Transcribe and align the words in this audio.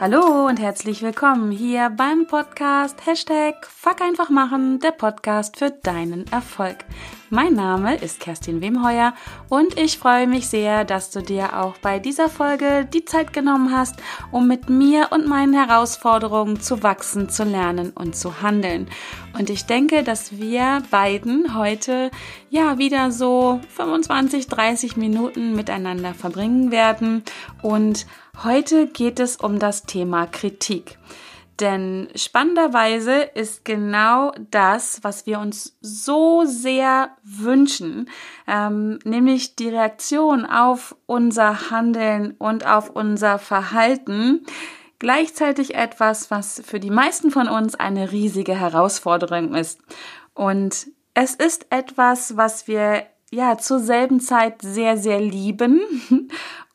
Hallo 0.00 0.46
und 0.46 0.58
herzlich 0.58 1.02
willkommen 1.02 1.50
hier 1.50 1.90
beim 1.90 2.26
Podcast 2.26 3.04
Hashtag 3.04 3.66
Fuck 3.66 4.00
einfach 4.00 4.30
machen, 4.30 4.78
der 4.78 4.92
Podcast 4.92 5.58
für 5.58 5.68
deinen 5.68 6.26
Erfolg. 6.32 6.78
Mein 7.28 7.52
Name 7.52 7.96
ist 7.96 8.18
Kerstin 8.18 8.62
Wemheuer 8.62 9.12
und 9.50 9.78
ich 9.78 9.98
freue 9.98 10.26
mich 10.26 10.48
sehr, 10.48 10.86
dass 10.86 11.10
du 11.10 11.20
dir 11.20 11.60
auch 11.60 11.76
bei 11.76 11.98
dieser 11.98 12.30
Folge 12.30 12.88
die 12.90 13.04
Zeit 13.04 13.34
genommen 13.34 13.76
hast, 13.76 13.96
um 14.32 14.48
mit 14.48 14.70
mir 14.70 15.08
und 15.10 15.26
meinen 15.28 15.52
Herausforderungen 15.52 16.60
zu 16.60 16.82
wachsen, 16.82 17.28
zu 17.28 17.44
lernen 17.44 17.90
und 17.90 18.16
zu 18.16 18.40
handeln. 18.40 18.88
Und 19.38 19.50
ich 19.50 19.66
denke, 19.66 20.02
dass 20.02 20.38
wir 20.38 20.82
beiden 20.90 21.54
heute 21.54 22.10
ja 22.48 22.78
wieder 22.78 23.12
so 23.12 23.60
25, 23.76 24.48
30 24.48 24.96
Minuten 24.96 25.54
miteinander 25.54 26.14
verbringen 26.14 26.70
werden. 26.72 27.22
Und 27.62 28.06
heute 28.44 28.86
geht 28.86 29.20
es 29.20 29.36
um 29.36 29.58
das 29.58 29.82
Thema 29.84 30.26
Kritik. 30.26 30.98
Denn 31.60 32.08
spannenderweise 32.14 33.20
ist 33.20 33.66
genau 33.66 34.32
das, 34.50 35.00
was 35.02 35.26
wir 35.26 35.38
uns 35.40 35.76
so 35.82 36.44
sehr 36.46 37.10
wünschen, 37.22 38.08
ähm, 38.46 38.98
nämlich 39.04 39.56
die 39.56 39.68
Reaktion 39.68 40.46
auf 40.46 40.96
unser 41.04 41.70
Handeln 41.70 42.34
und 42.38 42.66
auf 42.66 42.88
unser 42.88 43.38
Verhalten, 43.38 44.46
gleichzeitig 44.98 45.74
etwas, 45.74 46.30
was 46.30 46.62
für 46.64 46.80
die 46.80 46.90
meisten 46.90 47.30
von 47.30 47.48
uns 47.48 47.74
eine 47.74 48.10
riesige 48.10 48.58
Herausforderung 48.58 49.54
ist. 49.54 49.80
Und 50.32 50.86
es 51.12 51.34
ist 51.34 51.66
etwas, 51.68 52.38
was 52.38 52.68
wir 52.68 53.02
ja 53.30 53.58
zur 53.58 53.80
selben 53.80 54.20
Zeit 54.20 54.62
sehr, 54.62 54.96
sehr 54.96 55.20
lieben 55.20 55.82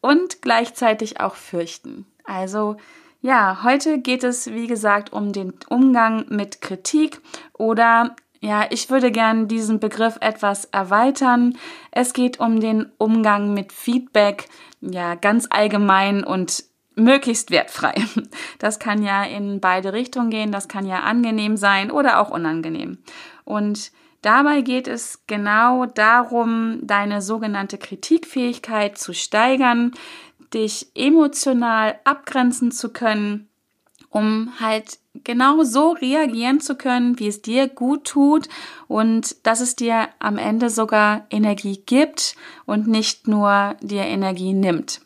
und 0.05 0.43
gleichzeitig 0.43 1.19
auch 1.19 1.33
fürchten. 1.33 2.05
Also 2.25 2.77
ja, 3.21 3.63
heute 3.63 3.97
geht 3.97 4.23
es, 4.23 4.53
wie 4.53 4.67
gesagt, 4.67 5.11
um 5.11 5.33
den 5.33 5.53
Umgang 5.67 6.25
mit 6.29 6.61
Kritik 6.61 7.21
oder 7.53 8.15
ja, 8.39 8.67
ich 8.69 8.91
würde 8.91 9.09
gern 9.09 9.47
diesen 9.47 9.79
Begriff 9.79 10.17
etwas 10.21 10.65
erweitern. 10.65 11.57
Es 11.89 12.13
geht 12.13 12.39
um 12.39 12.59
den 12.59 12.91
Umgang 12.99 13.55
mit 13.55 13.73
Feedback, 13.73 14.47
ja, 14.79 15.15
ganz 15.15 15.47
allgemein 15.49 16.23
und 16.23 16.65
möglichst 16.93 17.49
wertfrei. 17.49 17.95
Das 18.59 18.77
kann 18.77 19.01
ja 19.01 19.23
in 19.23 19.59
beide 19.59 19.91
Richtungen 19.91 20.29
gehen, 20.29 20.51
das 20.51 20.67
kann 20.67 20.85
ja 20.85 20.99
angenehm 20.99 21.57
sein 21.57 21.89
oder 21.89 22.19
auch 22.19 22.29
unangenehm. 22.29 22.99
Und 23.43 23.91
dabei 24.25 24.61
geht 24.61 24.87
es 24.87 25.21
genau 25.27 25.85
darum, 25.85 26.79
deine 26.81 27.21
sogenannte 27.21 27.77
Kritikfähigkeit 27.77 28.97
zu 28.97 29.13
steigern, 29.13 29.93
dich 30.53 30.87
emotional 30.95 31.99
abgrenzen 32.03 32.71
zu 32.71 32.91
können, 32.91 33.49
um 34.09 34.53
halt 34.59 34.99
genau 35.23 35.63
so 35.63 35.91
reagieren 35.91 36.59
zu 36.59 36.75
können, 36.75 37.19
wie 37.19 37.27
es 37.27 37.41
dir 37.41 37.67
gut 37.67 38.05
tut 38.05 38.49
und 38.87 39.45
dass 39.45 39.59
es 39.59 39.75
dir 39.75 40.09
am 40.19 40.37
Ende 40.37 40.69
sogar 40.69 41.25
Energie 41.29 41.81
gibt 41.85 42.35
und 42.65 42.87
nicht 42.87 43.27
nur 43.27 43.75
dir 43.81 44.03
Energie 44.03 44.53
nimmt. 44.53 45.01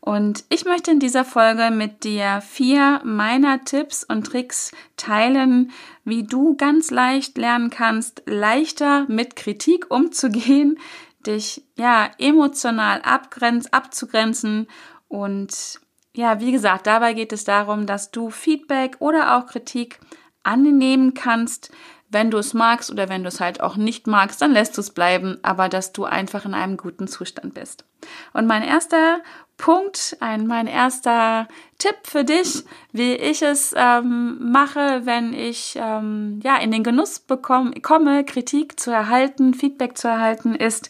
Und 0.00 0.44
ich 0.48 0.64
möchte 0.64 0.90
in 0.90 0.98
dieser 0.98 1.26
Folge 1.26 1.70
mit 1.70 2.04
dir 2.04 2.40
vier 2.40 3.02
meiner 3.04 3.64
Tipps 3.64 4.02
und 4.02 4.26
Tricks 4.26 4.72
teilen, 4.96 5.72
wie 6.04 6.24
du 6.24 6.56
ganz 6.56 6.90
leicht 6.90 7.38
lernen 7.38 7.70
kannst, 7.70 8.22
leichter 8.26 9.04
mit 9.08 9.36
Kritik 9.36 9.90
umzugehen, 9.90 10.78
dich 11.26 11.64
ja 11.76 12.10
emotional 12.18 13.02
abgrenz, 13.02 13.66
abzugrenzen 13.66 14.68
und 15.08 15.80
ja, 16.14 16.40
wie 16.40 16.52
gesagt, 16.52 16.86
dabei 16.86 17.12
geht 17.12 17.32
es 17.32 17.44
darum, 17.44 17.86
dass 17.86 18.10
du 18.10 18.30
Feedback 18.30 18.96
oder 18.98 19.36
auch 19.36 19.46
Kritik 19.46 20.00
annehmen 20.42 21.14
kannst, 21.14 21.70
wenn 22.10 22.30
du 22.30 22.38
es 22.38 22.54
magst 22.54 22.90
oder 22.90 23.08
wenn 23.08 23.22
du 23.22 23.28
es 23.28 23.40
halt 23.40 23.60
auch 23.60 23.76
nicht 23.76 24.08
magst, 24.08 24.42
dann 24.42 24.52
lässt 24.52 24.76
du 24.76 24.80
es 24.80 24.90
bleiben, 24.90 25.38
aber 25.42 25.68
dass 25.68 25.92
du 25.92 26.04
einfach 26.04 26.44
in 26.44 26.54
einem 26.54 26.76
guten 26.76 27.06
Zustand 27.06 27.54
bist. 27.54 27.84
Und 28.32 28.46
mein 28.46 28.62
erster 28.62 29.20
Punkt, 29.60 30.16
ein, 30.20 30.46
mein 30.46 30.66
erster 30.66 31.46
Tipp 31.76 31.94
für 32.04 32.24
dich, 32.24 32.64
wie 32.92 33.12
ich 33.12 33.42
es 33.42 33.74
ähm, 33.76 34.38
mache, 34.50 35.02
wenn 35.04 35.34
ich 35.34 35.74
ähm, 35.76 36.40
ja 36.42 36.56
in 36.56 36.70
den 36.70 36.82
Genuss 36.82 37.18
bekomme, 37.18 37.72
komme, 37.82 38.24
Kritik 38.24 38.80
zu 38.80 38.90
erhalten, 38.90 39.52
Feedback 39.52 39.98
zu 39.98 40.08
erhalten, 40.08 40.54
ist, 40.54 40.88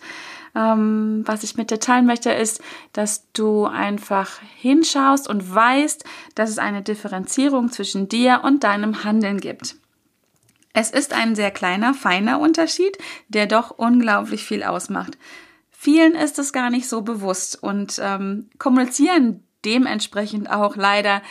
ähm, 0.55 1.25
was 1.27 1.43
ich 1.43 1.57
mit 1.57 1.73
dir 1.73 1.81
teilen 1.81 2.07
möchte, 2.07 2.31
ist, 2.31 2.63
dass 2.93 3.27
du 3.33 3.67
einfach 3.67 4.39
hinschaust 4.57 5.29
und 5.29 5.53
weißt, 5.53 6.05
dass 6.37 6.49
es 6.49 6.59
eine 6.59 6.83
Differenzierung 6.83 7.73
zwischen 7.73 8.09
dir 8.09 8.43
und 8.45 8.63
deinem 8.63 9.03
Handeln 9.03 9.41
gibt. 9.41 9.75
Es 10.73 10.93
ist 10.93 11.13
ein 11.13 11.35
sehr 11.35 11.51
kleiner, 11.51 11.93
feiner 11.93 12.39
Unterschied, 12.39 12.97
der 13.27 13.47
doch 13.47 13.73
unglaublich 13.77 14.45
viel 14.45 14.63
ausmacht. 14.63 15.19
Vielen 15.83 16.15
ist 16.15 16.39
es 16.39 16.53
gar 16.53 16.69
nicht 16.69 16.91
so 16.91 17.01
bewusst 17.01 17.63
und 17.63 17.99
ähm, 18.05 18.51
kommunizieren 18.59 19.43
dementsprechend 19.65 20.51
auch 20.51 20.77
leider, 20.77 21.23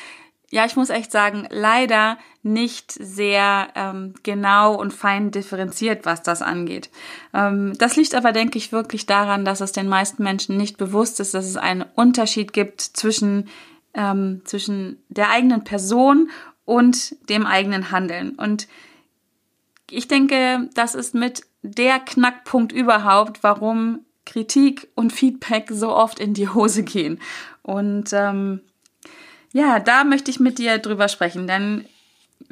ja, 0.49 0.65
ich 0.65 0.75
muss 0.75 0.89
echt 0.89 1.11
sagen, 1.11 1.47
leider 1.51 2.17
nicht 2.41 2.91
sehr 2.91 3.67
ähm, 3.75 4.15
genau 4.23 4.73
und 4.73 4.91
fein 4.91 5.29
differenziert, 5.29 6.07
was 6.07 6.23
das 6.23 6.41
angeht. 6.41 6.89
Ähm, 7.31 7.77
das 7.77 7.95
liegt 7.95 8.15
aber, 8.15 8.31
denke 8.31 8.57
ich, 8.57 8.71
wirklich 8.71 9.05
daran, 9.05 9.45
dass 9.45 9.61
es 9.61 9.71
den 9.71 9.87
meisten 9.87 10.23
Menschen 10.23 10.57
nicht 10.57 10.79
bewusst 10.79 11.19
ist, 11.19 11.35
dass 11.35 11.45
es 11.45 11.55
einen 11.55 11.85
Unterschied 11.93 12.51
gibt 12.51 12.81
zwischen, 12.81 13.49
ähm, 13.93 14.41
zwischen 14.45 14.97
der 15.09 15.29
eigenen 15.29 15.63
Person 15.63 16.31
und 16.65 17.15
dem 17.29 17.45
eigenen 17.45 17.91
Handeln. 17.91 18.31
Und 18.31 18.67
ich 19.91 20.07
denke, 20.07 20.71
das 20.73 20.95
ist 20.95 21.13
mit 21.13 21.43
der 21.61 21.99
Knackpunkt 21.99 22.71
überhaupt, 22.71 23.43
warum 23.43 24.05
Kritik 24.29 24.87
und 24.95 25.11
Feedback 25.11 25.69
so 25.71 25.89
oft 25.89 26.19
in 26.19 26.33
die 26.33 26.49
Hose 26.49 26.83
gehen. 26.83 27.19
Und 27.63 28.13
ähm, 28.13 28.61
ja, 29.51 29.79
da 29.79 30.03
möchte 30.03 30.29
ich 30.29 30.39
mit 30.39 30.59
dir 30.59 30.77
drüber 30.77 31.07
sprechen, 31.07 31.47
denn 31.47 31.85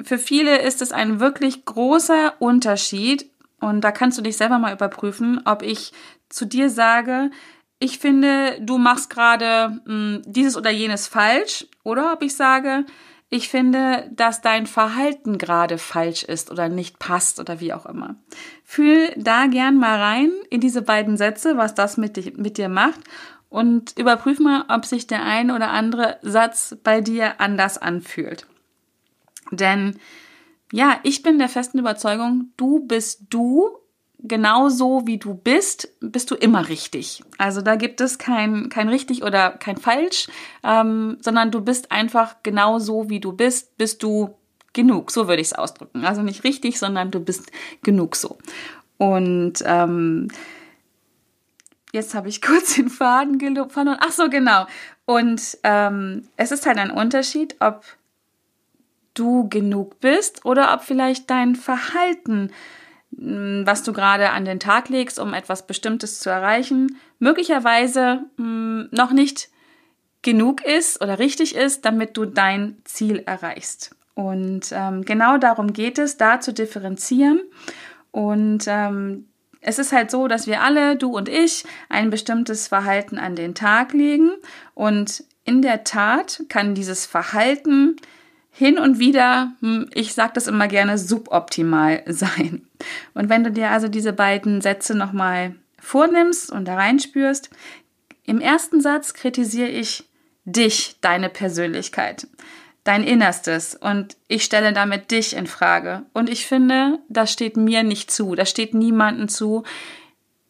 für 0.02 0.18
viele 0.18 0.62
ist 0.62 0.82
es 0.82 0.92
ein 0.92 1.20
wirklich 1.20 1.66
großer 1.66 2.34
Unterschied 2.40 3.30
und 3.60 3.82
da 3.82 3.92
kannst 3.92 4.18
du 4.18 4.22
dich 4.22 4.38
selber 4.38 4.58
mal 4.60 4.74
überprüfen, 4.74 5.42
ob 5.46 5.62
ich 5.62 5.92
zu 6.30 6.46
dir 6.46 6.70
sage, 6.70 7.32
ich 7.80 8.00
finde, 8.00 8.58
du 8.60 8.80
machst 8.80 9.10
gerade 9.12 9.80
hm, 9.86 10.24
dieses 10.26 10.58
oder 10.58 10.72
jenes 10.72 11.08
falsch 11.08 11.68
oder 11.84 12.14
ob 12.14 12.24
ich 12.24 12.36
sage, 12.36 12.86
ich 13.30 13.50
finde, 13.50 14.10
dass 14.14 14.42
dein 14.42 14.68
Verhalten 14.68 15.38
gerade 15.38 15.78
falsch 15.78 16.24
ist 16.24 16.50
oder 16.50 16.70
nicht 16.70 16.98
passt 16.98 17.40
oder 17.40 17.60
wie 17.60 17.74
auch 17.74 17.86
immer. 17.86 18.16
Fühl 18.64 19.12
da 19.18 19.48
gern 19.48 19.78
mal 19.78 20.00
rein 20.00 20.32
in 20.50 20.62
diese 20.62 20.82
beiden 20.82 21.18
Sätze, 21.18 21.58
was 21.58 21.76
das 21.76 21.98
mit, 21.98 22.16
dich, 22.16 22.38
mit 22.38 22.58
dir 22.58 22.70
macht 22.70 23.02
und 23.50 23.98
überprüf 23.98 24.40
mal, 24.40 24.66
ob 24.70 24.86
sich 24.86 25.08
der 25.08 25.24
ein 25.24 25.52
oder 25.52 25.72
andere 25.72 26.20
Satz 26.22 26.78
bei 26.84 27.02
dir 27.02 27.42
anders 27.42 27.78
anfühlt. 27.78 28.48
Denn 29.52 30.00
ja, 30.72 31.00
ich 31.04 31.22
bin 31.22 31.40
der 31.40 31.50
festen 31.50 31.80
Überzeugung, 31.80 32.52
du 32.58 32.86
bist 32.86 33.26
du 33.30 33.78
genauso 34.20 35.06
wie 35.06 35.18
du 35.18 35.34
bist, 35.34 35.90
bist 36.00 36.32
du 36.32 36.36
immer 36.36 36.70
richtig. 36.70 37.24
Also 37.38 37.62
da 37.62 37.76
gibt 37.76 38.02
es 38.02 38.18
kein, 38.18 38.70
kein 38.70 38.90
richtig 38.90 39.24
oder 39.24 39.52
kein 39.52 39.78
falsch, 39.78 40.28
ähm, 40.64 41.18
sondern 41.22 41.52
du 41.52 41.62
bist 41.62 41.92
einfach 41.92 42.38
genauso 42.44 43.10
wie 43.10 43.20
du 43.20 43.34
bist, 43.34 43.78
bist 43.78 44.02
du 44.04 44.36
genug. 44.74 45.12
So 45.12 45.28
würde 45.28 45.42
ich 45.42 45.50
es 45.50 45.54
ausdrücken. 45.54 46.04
Also 46.06 46.22
nicht 46.22 46.44
richtig, 46.44 46.80
sondern 46.80 47.12
du 47.12 47.20
bist 47.20 47.52
genug 47.84 48.16
so. 48.16 48.38
Und 48.98 49.64
ähm, 49.66 50.30
jetzt 51.94 52.16
habe 52.16 52.30
ich 52.30 52.42
kurz 52.42 52.76
den 52.76 52.90
Faden 52.90 53.40
verloren. 53.70 54.00
Ach 54.00 54.12
so, 54.12 54.30
genau. 54.30 54.66
Und 55.06 55.58
ähm, 55.64 56.28
es 56.38 56.52
ist 56.52 56.66
halt 56.66 56.80
ein 56.80 56.92
Unterschied, 56.92 57.56
ob 57.60 57.86
du 59.14 59.48
genug 59.50 60.00
bist 60.00 60.46
oder 60.46 60.74
ob 60.74 60.84
vielleicht 60.84 61.30
dein 61.30 61.56
Verhalten 61.56 62.52
was 63.12 63.84
du 63.84 63.94
gerade 63.94 64.32
an 64.32 64.46
den 64.46 64.60
Tag 64.60 64.90
legst, 64.90 65.20
um 65.20 65.34
etwas 65.34 65.66
Bestimmtes 65.66 66.20
zu 66.20 66.30
erreichen, 66.30 66.98
möglicherweise 67.20 68.26
noch 68.38 69.12
nicht 69.12 69.50
genug 70.22 70.64
ist 70.66 71.02
oder 71.02 71.20
richtig 71.20 71.56
ist, 71.56 71.86
damit 71.86 72.18
du 72.18 72.26
dein 72.26 72.78
Ziel 72.84 73.24
erreichst. 73.26 73.96
Und 74.14 74.72
ähm, 74.72 75.06
genau 75.06 75.38
darum 75.38 75.74
geht 75.74 76.00
es, 76.00 76.18
da 76.18 76.40
zu 76.40 76.52
differenzieren. 76.52 77.40
Und 78.12 78.66
ähm, 78.68 79.28
es 79.62 79.80
ist 79.80 79.92
halt 79.92 80.10
so, 80.10 80.28
dass 80.28 80.48
wir 80.48 80.62
alle, 80.64 80.96
du 80.96 81.16
und 81.16 81.30
ich, 81.30 81.66
ein 81.88 82.10
bestimmtes 82.10 82.68
Verhalten 82.68 83.20
an 83.20 83.36
den 83.36 83.54
Tag 83.54 83.94
legen. 83.94 84.32
Und 84.74 85.24
in 85.44 85.62
der 85.62 85.84
Tat 85.84 86.44
kann 86.50 86.74
dieses 86.74 87.06
Verhalten 87.06 87.96
hin 88.58 88.80
und 88.80 88.98
wieder, 88.98 89.52
hm, 89.60 89.88
ich 89.94 90.16
sage 90.16 90.32
das 90.34 90.48
immer 90.48 90.68
gerne, 90.68 90.98
suboptimal 90.98 92.02
sein. 92.08 92.68
Und 93.14 93.30
wenn 93.30 93.44
du 93.44 93.52
dir 93.52 93.70
also 93.70 93.88
diese 93.88 94.14
beiden 94.14 94.62
Sätze 94.62 94.96
nochmal 94.98 95.56
vornimmst 95.80 96.52
und 96.52 96.68
da 96.68 96.74
reinspürst, 96.74 97.52
im 98.26 98.42
ersten 98.42 98.82
Satz 98.82 99.14
kritisiere 99.14 99.70
ich 99.70 100.06
dich, 100.46 100.96
deine 101.02 101.30
Persönlichkeit. 101.30 102.28
dein 102.84 103.04
Innerstes 103.04 103.76
und 103.76 104.16
ich 104.30 104.46
stelle 104.46 104.72
damit 104.72 105.12
dich 105.12 105.36
in 105.36 105.46
Frage. 105.46 106.04
Und 106.14 106.30
ich 106.30 106.48
finde, 106.48 107.00
das 107.10 107.34
steht 107.34 107.58
mir 107.58 107.84
nicht 107.84 108.10
zu, 108.10 108.34
das 108.34 108.50
steht 108.50 108.74
niemandem 108.74 109.28
zu, 109.28 109.64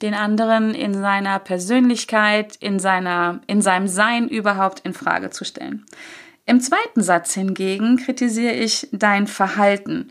den 0.04 0.14
anderen 0.14 0.76
in 0.76 0.94
seiner 0.94 1.40
Persönlichkeit, 1.40 2.56
in 2.58 2.78
seiner, 2.78 3.42
in 3.48 3.64
seinem 3.64 3.88
Sein 3.88 4.30
überhaupt 4.30 4.82
in 4.86 4.94
Frage 4.94 5.32
zu 5.32 5.46
stellen. 5.46 5.86
Im 6.48 6.62
zweiten 6.62 7.04
Satz 7.04 7.34
hingegen 7.34 7.98
kritisiere 7.98 8.54
ich 8.54 8.88
dein 8.94 9.28
Verhalten 9.28 10.10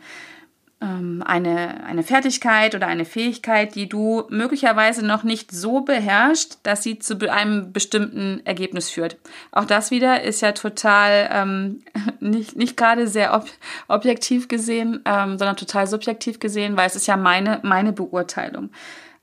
ähm, 0.83 1.23
eine, 1.25 1.83
eine 1.85 2.03
Fertigkeit 2.03 2.75
oder 2.75 2.87
eine 2.87 3.07
Fähigkeit, 3.07 3.75
die 3.75 3.89
du 3.89 4.25
möglicherweise 4.29 5.05
noch 5.05 5.23
nicht 5.23 5.51
so 5.51 5.81
beherrschst, 5.81 6.61
dass 6.63 6.83
sie 6.83 6.99
zu 6.99 7.17
einem 7.33 7.73
bestimmten 7.73 8.43
Ergebnis 8.45 8.91
führt. 8.91 9.17
Auch 9.51 9.65
das 9.65 9.91
wieder 9.91 10.25
ist 10.25 10.43
ja 10.43 10.53
total 10.53 11.31
ähm, 11.33 11.83
nicht, 12.21 12.55
nicht 12.55 12.77
gerade 12.77 13.09
sehr 13.09 13.33
ob, 13.33 13.47
objektiv 13.89 14.47
gesehen, 14.47 15.01
ähm, 15.07 15.39
sondern 15.39 15.57
total 15.57 15.87
subjektiv 15.87 16.39
gesehen, 16.39 16.77
weil 16.77 16.87
es 16.87 16.97
ist 16.97 17.07
ja 17.07 17.17
meine, 17.17 17.61
meine 17.63 17.95
Beurteilung. 17.95 18.69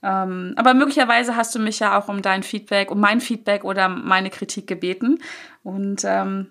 Ähm, 0.02 0.54
aber 0.56 0.74
möglicherweise 0.74 1.36
hast 1.36 1.54
du 1.54 1.60
mich 1.60 1.78
ja 1.78 1.96
auch 1.96 2.08
um 2.08 2.22
dein 2.22 2.42
Feedback, 2.42 2.90
um 2.90 2.98
mein 2.98 3.20
Feedback 3.20 3.62
oder 3.62 3.88
meine 3.88 4.30
Kritik 4.30 4.66
gebeten. 4.66 5.20
Und 5.62 6.02
ähm, 6.04 6.50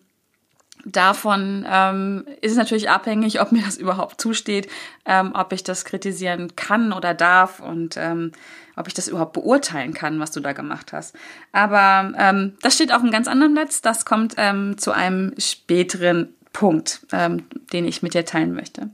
Davon 0.86 1.66
ähm, 1.70 2.26
ist 2.42 2.52
es 2.52 2.58
natürlich 2.58 2.90
abhängig, 2.90 3.40
ob 3.42 3.52
mir 3.52 3.64
das 3.64 3.78
überhaupt 3.78 4.20
zusteht, 4.20 4.70
ähm, 5.06 5.32
ob 5.34 5.54
ich 5.54 5.64
das 5.64 5.86
kritisieren 5.86 6.56
kann 6.56 6.92
oder 6.92 7.14
darf 7.14 7.60
und 7.60 7.96
ähm, 7.98 8.34
ob 8.76 8.88
ich 8.88 8.94
das 8.94 9.08
überhaupt 9.08 9.34
beurteilen 9.34 9.94
kann, 9.94 10.20
was 10.20 10.32
du 10.32 10.40
da 10.40 10.52
gemacht 10.52 10.94
hast. 10.94 11.16
Aber 11.52 12.12
ähm, 12.18 12.58
das 12.62 12.76
steht 12.76 12.94
auf 12.94 13.02
einem 13.02 13.12
ganz 13.12 13.28
anderen 13.28 13.54
Netz. 13.54 13.82
Das 13.82 14.06
kommt 14.06 14.36
ähm, 14.38 14.78
zu 14.78 14.92
einem 14.92 15.34
späteren 15.38 16.34
Punkt, 16.52 17.06
ähm, 17.12 17.46
den 17.72 17.86
ich 17.86 18.02
mit 18.04 18.14
dir 18.14 18.26
teilen 18.26 18.54
möchte. 18.54 18.90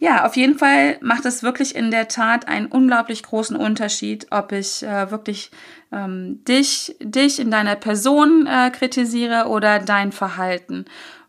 Ja, 0.00 0.24
auf 0.26 0.36
jeden 0.36 0.56
Fall 0.56 0.96
macht 1.00 1.24
es 1.24 1.42
wirklich 1.42 1.74
in 1.74 1.90
der 1.90 2.06
Tat 2.06 2.46
einen 2.46 2.66
unglaublich 2.66 3.22
großen 3.24 3.56
Unterschied, 3.56 4.28
ob 4.30 4.52
ich 4.52 4.84
äh, 4.84 5.10
wirklich 5.10 5.50
ähm, 5.92 6.44
dich, 6.44 6.94
dich 7.00 7.40
in 7.40 7.50
deiner 7.50 7.74
Person 7.74 8.46
äh, 8.46 8.70
kritisiere 8.70 9.48
oder 9.48 9.80
dein 9.80 10.12
Verhalten. 10.12 10.84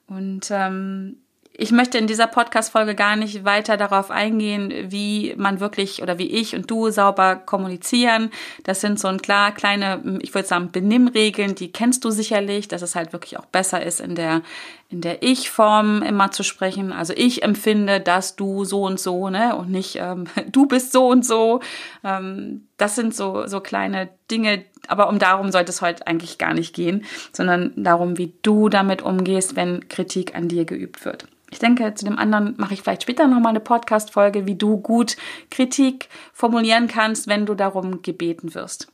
Und 0.07 0.51
ähm, 0.51 1.17
ich 1.61 1.71
möchte 1.71 1.97
in 1.97 2.07
dieser 2.07 2.27
Podcast-Folge 2.27 2.95
gar 2.95 3.17
nicht 3.17 3.43
weiter 3.43 3.75
darauf 3.75 4.11
eingehen, 4.11 4.71
wie 4.91 5.33
man 5.35 5.59
wirklich 5.59 6.01
oder 6.01 6.17
wie 6.17 6.31
ich 6.31 6.55
und 6.55 6.71
du 6.71 6.89
sauber 6.89 7.35
kommunizieren. 7.35 8.31
Das 8.63 8.79
sind 8.79 8.97
so 8.97 9.09
ein 9.09 9.21
klar 9.21 9.51
kleine, 9.51 10.19
ich 10.21 10.33
würde 10.33 10.47
sagen, 10.47 10.71
Benimmregeln, 10.71 11.55
die 11.55 11.71
kennst 11.71 12.05
du 12.05 12.11
sicherlich, 12.11 12.69
dass 12.69 12.81
es 12.81 12.95
halt 12.95 13.11
wirklich 13.11 13.37
auch 13.37 13.45
besser 13.45 13.83
ist, 13.85 13.99
in 13.99 14.15
der, 14.15 14.41
in 14.89 15.01
der 15.01 15.21
Ich-Form 15.21 16.01
immer 16.01 16.31
zu 16.31 16.41
sprechen. 16.41 16.91
Also 16.91 17.13
ich 17.15 17.43
empfinde, 17.43 17.99
dass 17.99 18.35
du 18.35 18.65
so 18.65 18.83
und 18.83 18.99
so, 18.99 19.29
ne, 19.29 19.55
und 19.55 19.69
nicht 19.69 19.97
ähm, 19.97 20.25
du 20.51 20.65
bist 20.65 20.91
so 20.91 21.07
und 21.07 21.23
so. 21.23 21.61
Ähm, 22.03 22.67
das 22.77 22.95
sind 22.95 23.15
so, 23.15 23.45
so 23.45 23.59
kleine 23.59 24.09
Dinge, 24.31 24.65
aber 24.87 25.09
um 25.09 25.19
darum 25.19 25.51
sollte 25.51 25.71
es 25.71 25.81
heute 25.81 26.07
eigentlich 26.07 26.39
gar 26.39 26.55
nicht 26.55 26.73
gehen, 26.73 27.05
sondern 27.31 27.71
darum, 27.75 28.17
wie 28.17 28.33
du 28.41 28.67
damit 28.67 29.03
umgehst, 29.03 29.55
wenn 29.55 29.87
Kritik 29.89 30.35
an 30.35 30.47
dir 30.47 30.65
geübt 30.65 31.05
wird. 31.05 31.27
Ich 31.51 31.59
denke, 31.59 31.93
zu 31.93 32.05
dem 32.05 32.17
anderen 32.17 32.55
mache 32.57 32.73
ich 32.73 32.81
vielleicht 32.81 33.03
später 33.03 33.27
nochmal 33.27 33.51
eine 33.51 33.59
Podcast-Folge, 33.59 34.45
wie 34.45 34.55
du 34.55 34.77
gut 34.77 35.17
Kritik 35.49 36.09
formulieren 36.33 36.87
kannst, 36.87 37.27
wenn 37.27 37.45
du 37.45 37.53
darum 37.55 38.01
gebeten 38.01 38.53
wirst. 38.53 38.87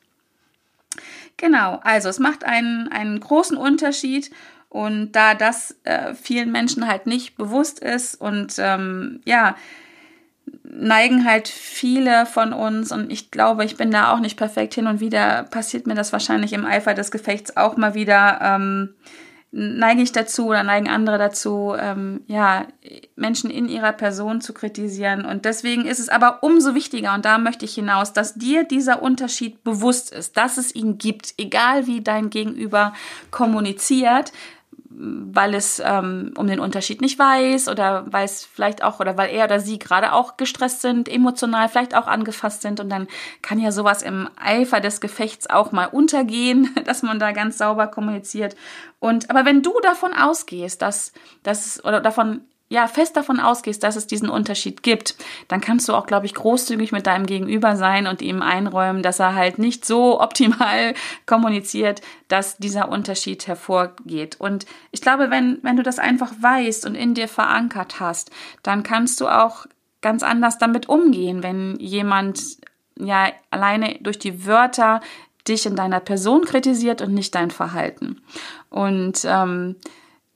Genau, 1.38 1.80
also 1.84 2.10
es 2.10 2.20
macht 2.20 2.46
einen, 2.46 2.88
einen 2.88 3.20
großen 3.20 3.58
Unterschied 3.58 4.32
und 4.70 5.12
da 5.14 5.36
das 5.36 5.76
äh, 5.84 6.14
vielen 6.14 6.52
Menschen 6.52 6.88
halt 6.88 7.08
nicht 7.08 7.38
bewusst 7.38 7.80
ist 7.80 8.20
und 8.20 8.56
ähm, 8.58 9.22
ja, 9.26 9.56
neigen 10.64 11.26
halt 11.26 11.48
viele 11.48 12.26
von 12.26 12.54
uns 12.54 12.92
und 12.92 13.12
ich 13.12 13.32
glaube, 13.32 13.66
ich 13.66 13.78
bin 13.78 13.92
da 13.92 14.14
auch 14.14 14.20
nicht 14.20 14.38
perfekt 14.38 14.74
hin 14.74 14.88
und 14.88 15.00
wieder 15.00 15.44
passiert 15.44 15.88
mir 15.88 15.96
das 15.96 16.14
wahrscheinlich 16.14 16.54
im 16.54 16.66
Eifer 16.66 16.94
des 16.94 17.12
Gefechts 17.12 17.56
auch 17.58 17.78
mal 17.78 17.94
wieder. 17.94 18.40
Ähm, 18.42 18.94
neige 19.58 20.02
ich 20.02 20.12
dazu 20.12 20.48
oder 20.48 20.64
neigen 20.64 20.90
andere 20.90 21.18
dazu, 21.18 21.74
ähm, 21.80 22.24
ja, 22.28 22.68
Menschen 23.16 23.50
in 23.50 23.70
ihrer 23.70 23.94
Person 23.94 24.42
zu 24.42 24.54
kritisieren. 24.54 25.24
Und 25.24 25.46
deswegen 25.46 25.86
ist 25.86 26.00
es 26.00 26.10
aber 26.10 26.44
umso 26.44 26.76
wichtiger, 26.76 27.14
und 27.14 27.24
da 27.24 27.38
möchte 27.38 27.64
ich 27.64 27.74
hinaus, 27.74 28.12
dass 28.12 28.34
dir 28.34 28.66
dieser 28.66 29.02
Unterschied 29.02 29.64
bewusst 29.64 30.12
ist, 30.12 30.36
dass 30.36 30.58
es 30.58 30.76
ihn 30.76 30.98
gibt, 30.98 31.36
egal 31.38 31.88
wie 31.88 32.02
dein 32.02 32.30
Gegenüber 32.30 32.94
kommuniziert, 33.32 34.34
weil 34.98 35.54
es 35.54 35.82
ähm, 35.84 36.34
um 36.38 36.48
den 36.48 36.60
Unterschied 36.60 37.02
nicht 37.02 37.20
weiß 37.20 37.68
oder 37.68 38.06
weil 38.12 38.28
vielleicht 38.28 38.84
auch 38.84 39.00
oder 39.00 39.18
weil 39.18 39.30
er 39.30 39.46
oder 39.46 39.60
sie 39.60 39.78
gerade 39.78 40.14
auch 40.14 40.38
gestresst 40.38 40.82
sind, 40.82 41.10
emotional 41.10 41.68
vielleicht 41.70 41.96
auch 41.96 42.08
angefasst 42.08 42.62
sind 42.62 42.80
und 42.80 42.90
dann 42.90 43.08
kann 43.42 43.60
ja 43.60 43.72
sowas 43.72 44.02
im 44.02 44.30
Eifer 44.38 44.80
des 44.80 45.02
Gefechts 45.02 45.50
auch 45.50 45.72
mal 45.72 45.86
untergehen, 45.86 46.74
dass 46.86 47.04
man 47.04 47.20
da 47.20 47.32
ganz 47.32 47.58
sauber 47.58 47.88
kommuniziert. 47.88 48.56
Und 49.00 49.30
aber 49.30 49.46
wenn 49.46 49.62
du 49.62 49.74
davon 49.82 50.14
ausgehst, 50.14 50.82
dass 50.82 51.12
das 51.44 51.84
oder 51.84 52.00
davon 52.00 52.42
ja, 52.68 52.88
fest 52.88 53.16
davon 53.16 53.40
ausgehst, 53.40 53.84
dass 53.84 53.96
es 53.96 54.08
diesen 54.08 54.30
Unterschied 54.30 54.82
gibt, 54.82 55.16
dann 55.48 55.62
kannst 55.62 55.88
du 55.88 55.94
auch, 55.94 56.08
glaube 56.08 56.26
ich, 56.26 56.34
großzügig 56.34 56.92
mit 56.92 57.06
deinem 57.06 57.28
Gegenüber 57.28 57.76
sein 57.76 58.08
und 58.08 58.24
ihm 58.24 58.42
einräumen, 58.42 59.04
dass 59.04 59.20
er 59.20 59.36
halt 59.36 59.60
nicht 59.60 59.86
so 59.86 60.20
optimal 60.22 60.96
kommuniziert, 61.26 62.02
dass 62.28 62.58
dieser 62.58 62.90
Unterschied 62.90 63.46
hervorgeht. 63.48 64.38
Und 64.40 64.66
ich 64.92 65.02
glaube, 65.02 65.30
wenn, 65.30 65.60
wenn 65.62 65.78
du 65.78 65.84
das 65.84 66.00
einfach 66.00 66.34
weißt 66.40 66.86
und 66.88 66.96
in 66.96 67.14
dir 67.14 67.28
verankert 67.28 68.00
hast, 68.00 68.32
dann 68.64 68.82
kannst 68.82 69.22
du 69.22 69.28
auch 69.28 69.68
ganz 70.02 70.24
anders 70.24 70.58
damit 70.58 70.90
umgehen, 70.90 71.44
wenn 71.44 71.78
jemand 71.80 72.42
ja 72.98 73.28
alleine 73.52 73.98
durch 74.02 74.18
die 74.18 74.46
Wörter 74.46 75.02
dich 75.48 75.66
in 75.68 75.76
deiner 75.76 76.00
Person 76.00 76.46
kritisiert 76.46 77.02
und 77.02 77.14
nicht 77.14 77.36
dein 77.36 77.52
Verhalten. 77.52 78.22
Und 78.70 79.22
ähm, 79.26 79.76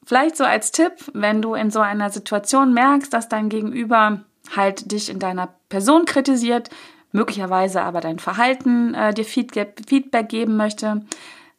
Vielleicht 0.09 0.37
so 0.37 0.43
als 0.43 0.71
Tipp, 0.71 0.93
wenn 1.13 1.39
du 1.39 1.53
in 1.53 1.69
so 1.69 1.81
einer 1.81 2.09
Situation 2.09 2.73
merkst, 2.73 3.13
dass 3.13 3.29
dein 3.29 3.47
Gegenüber 3.47 4.21
halt 4.55 4.91
dich 4.91 5.07
in 5.07 5.19
deiner 5.19 5.49
Person 5.69 6.05
kritisiert, 6.05 6.71
möglicherweise 7.11 7.83
aber 7.83 8.01
dein 8.01 8.17
Verhalten 8.17 8.95
äh, 8.95 9.13
dir 9.13 9.23
Feedback 9.23 10.27
geben 10.27 10.57
möchte. 10.57 11.05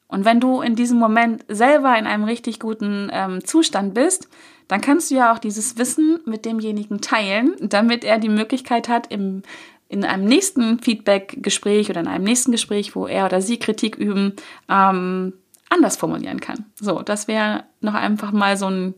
Und 0.08 0.24
wenn 0.24 0.40
du 0.40 0.62
in 0.62 0.74
diesem 0.74 0.98
Moment 0.98 1.44
selber 1.46 1.96
in 1.96 2.08
einem 2.08 2.24
richtig 2.24 2.58
guten 2.58 3.08
ähm, 3.12 3.44
Zustand 3.44 3.94
bist, 3.94 4.28
dann 4.66 4.80
kannst 4.80 5.12
du 5.12 5.14
ja 5.14 5.32
auch 5.32 5.38
dieses 5.38 5.78
Wissen 5.78 6.18
mit 6.24 6.44
demjenigen 6.44 7.00
teilen, 7.00 7.54
damit 7.60 8.02
er 8.02 8.18
die 8.18 8.28
Möglichkeit 8.28 8.88
hat, 8.88 9.12
im, 9.12 9.44
in 9.88 10.04
einem 10.04 10.24
nächsten 10.24 10.80
Feedback-Gespräch 10.80 11.88
oder 11.88 12.00
in 12.00 12.08
einem 12.08 12.24
nächsten 12.24 12.50
Gespräch, 12.50 12.96
wo 12.96 13.06
er 13.06 13.26
oder 13.26 13.42
sie 13.42 13.60
Kritik 13.60 13.94
üben, 13.94 14.34
ähm, 14.68 15.34
anders 15.70 15.96
formulieren 15.96 16.40
kann. 16.40 16.66
So, 16.74 17.00
das 17.00 17.26
wäre 17.26 17.64
noch 17.80 17.94
einfach 17.94 18.32
mal 18.32 18.58
so 18.58 18.66
ein, 18.66 18.94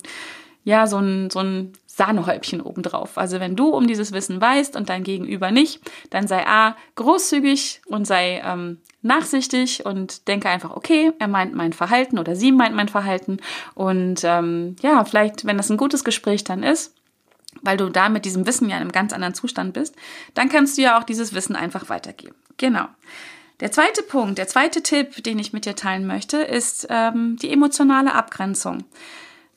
ja, 0.64 0.87
so 0.88 0.99
ein, 0.99 1.31
so 1.31 1.38
ein 1.38 1.73
Sahnehäubchen 1.87 2.62
obendrauf. 2.62 3.19
Also 3.19 3.38
wenn 3.38 3.55
du 3.55 3.69
um 3.69 3.87
dieses 3.87 4.12
Wissen 4.12 4.41
weißt 4.41 4.76
und 4.76 4.88
dein 4.88 5.05
Gegenüber 5.05 5.50
nicht, 5.50 5.81
dann 6.11 6.26
sei 6.26 6.47
A, 6.47 6.75
großzügig 6.97 7.83
und 7.87 8.07
sei 8.07 8.43
ähm, 8.45 8.79
nachsichtig 9.02 9.85
und 9.85 10.26
denke 10.26 10.49
einfach, 10.49 10.75
okay, 10.75 11.12
er 11.19 11.29
meint 11.29 11.55
mein 11.55 11.75
Verhalten 11.75 12.19
oder 12.19 12.35
sie 12.35 12.50
meint 12.50 12.75
mein 12.75 12.88
Verhalten. 12.88 13.38
Und 13.75 14.23
ähm, 14.25 14.76
ja, 14.81 15.05
vielleicht, 15.05 15.45
wenn 15.45 15.59
das 15.59 15.71
ein 15.71 15.76
gutes 15.76 16.02
Gespräch 16.02 16.45
dann 16.45 16.62
ist, 16.62 16.95
weil 17.61 17.76
du 17.76 17.91
da 17.91 18.09
mit 18.09 18.25
diesem 18.25 18.47
Wissen 18.47 18.71
ja 18.71 18.76
in 18.76 18.83
einem 18.83 18.93
ganz 18.93 19.12
anderen 19.12 19.35
Zustand 19.35 19.75
bist, 19.75 19.95
dann 20.33 20.49
kannst 20.49 20.79
du 20.79 20.83
ja 20.83 20.99
auch 20.99 21.05
dieses 21.05 21.35
Wissen 21.35 21.57
einfach 21.57 21.91
weitergeben. 21.91 22.35
Genau. 22.57 22.87
Der 23.62 23.71
zweite 23.71 24.02
Punkt, 24.02 24.38
der 24.38 24.49
zweite 24.49 24.83
Tipp, 24.83 25.23
den 25.23 25.38
ich 25.38 25.52
mit 25.52 25.66
dir 25.66 25.76
teilen 25.76 26.04
möchte, 26.04 26.38
ist 26.38 26.88
ähm, 26.90 27.37
die 27.40 27.52
emotionale 27.52 28.12
Abgrenzung. 28.12 28.83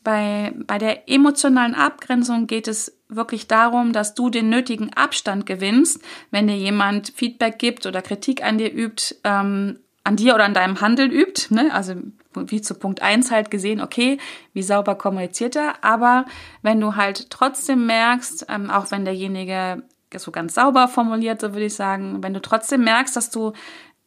Bei, 0.04 0.54
bei 0.68 0.78
der 0.78 1.10
emotionalen 1.10 1.74
Abgrenzung 1.74 2.46
geht 2.46 2.68
es 2.68 2.96
wirklich 3.10 3.48
darum, 3.48 3.94
dass 3.94 4.14
du 4.14 4.30
den 4.30 4.48
nötigen 4.48 4.94
Abstand 4.94 5.48
gewinnst, 5.48 6.04
wenn 6.30 6.46
dir 6.46 6.56
jemand 6.56 7.14
Feedback 7.16 7.58
gibt 7.58 7.88
oder 7.88 8.04
Kritik 8.04 8.44
an 8.44 8.60
dir 8.60 8.72
übt, 8.72 9.16
ähm, 9.24 9.80
an 10.04 10.18
dir 10.18 10.36
oder 10.36 10.44
an 10.44 10.54
deinem 10.54 10.82
Handeln 10.82 11.10
übt. 11.10 11.52
Ne? 11.52 11.74
Also 11.74 11.96
wie 12.36 12.62
zu 12.62 12.76
Punkt 12.76 13.02
1 13.02 13.32
halt 13.32 13.50
gesehen, 13.50 13.82
okay, 13.82 14.20
wie 14.54 14.62
sauber 14.62 14.94
kommuniziert 14.94 15.56
er. 15.56 15.84
Aber 15.84 16.26
wenn 16.62 16.80
du 16.80 16.96
halt 16.96 17.32
trotzdem 17.32 17.88
merkst, 17.88 18.46
ähm, 18.50 18.70
auch 18.70 18.92
wenn 18.92 19.04
derjenige 19.04 19.82
so 20.16 20.32
ganz 20.32 20.54
sauber 20.54 20.88
formuliert, 20.88 21.42
so 21.42 21.54
würde 21.54 21.66
ich 21.66 21.74
sagen, 21.74 22.24
wenn 22.24 22.34
du 22.34 22.42
trotzdem 22.42 22.84
merkst, 22.86 23.18
dass 23.18 23.32
du 23.32 23.52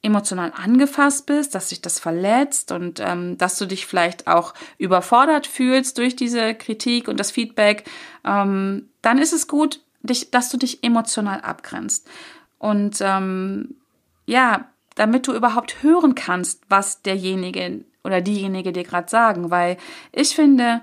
emotional 0.03 0.53
angefasst 0.55 1.27
bist, 1.27 1.55
dass 1.55 1.71
sich 1.71 1.83
das 1.83 1.99
verletzt 1.99 2.71
und 2.71 3.01
ähm, 3.01 3.37
dass 3.37 3.59
du 3.59 3.67
dich 3.67 3.87
vielleicht 3.87 4.29
auch 4.29 4.55
überfordert 4.79 5.47
fühlst 5.47 5.99
durch 5.99 6.15
diese 6.15 6.55
Kritik 6.55 7.09
und 7.09 7.19
das 7.19 7.31
Feedback, 7.33 7.85
ähm, 8.25 8.89
dann 9.03 9.19
ist 9.19 9.33
es 9.33 9.49
gut, 9.49 9.81
dich, 10.03 10.31
dass 10.31 10.51
du 10.51 10.57
dich 10.57 10.85
emotional 10.85 11.41
abgrenzt. 11.41 12.09
Und 12.59 12.99
ähm, 13.01 13.75
ja, 14.27 14.69
damit 14.95 15.27
du 15.27 15.33
überhaupt 15.33 15.83
hören 15.83 16.15
kannst, 16.15 16.63
was 16.69 17.03
derjenige 17.03 17.85
oder 18.05 18.21
diejenige 18.21 18.73
dir 18.73 18.85
gerade 18.85 19.09
sagen, 19.09 19.51
weil 19.51 19.79
ich 20.13 20.35
finde, 20.35 20.83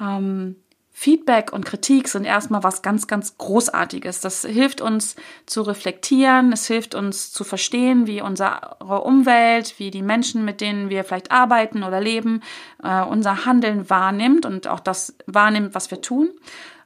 ähm, 0.00 0.56
Feedback 0.96 1.52
und 1.52 1.66
Kritik 1.66 2.06
sind 2.06 2.24
erstmal 2.24 2.62
was 2.62 2.80
ganz, 2.80 3.08
ganz 3.08 3.36
Großartiges. 3.36 4.20
Das 4.20 4.42
hilft 4.42 4.80
uns 4.80 5.16
zu 5.44 5.62
reflektieren, 5.62 6.52
es 6.52 6.68
hilft 6.68 6.94
uns 6.94 7.32
zu 7.32 7.42
verstehen, 7.42 8.06
wie 8.06 8.22
unsere 8.22 8.78
Umwelt, 9.02 9.80
wie 9.80 9.90
die 9.90 10.02
Menschen, 10.02 10.44
mit 10.44 10.60
denen 10.60 10.90
wir 10.90 11.02
vielleicht 11.02 11.32
arbeiten 11.32 11.82
oder 11.82 12.00
leben, 12.00 12.42
äh, 12.80 13.02
unser 13.02 13.44
Handeln 13.44 13.90
wahrnimmt 13.90 14.46
und 14.46 14.68
auch 14.68 14.78
das 14.78 15.16
wahrnimmt, 15.26 15.74
was 15.74 15.90
wir 15.90 16.00
tun. 16.00 16.30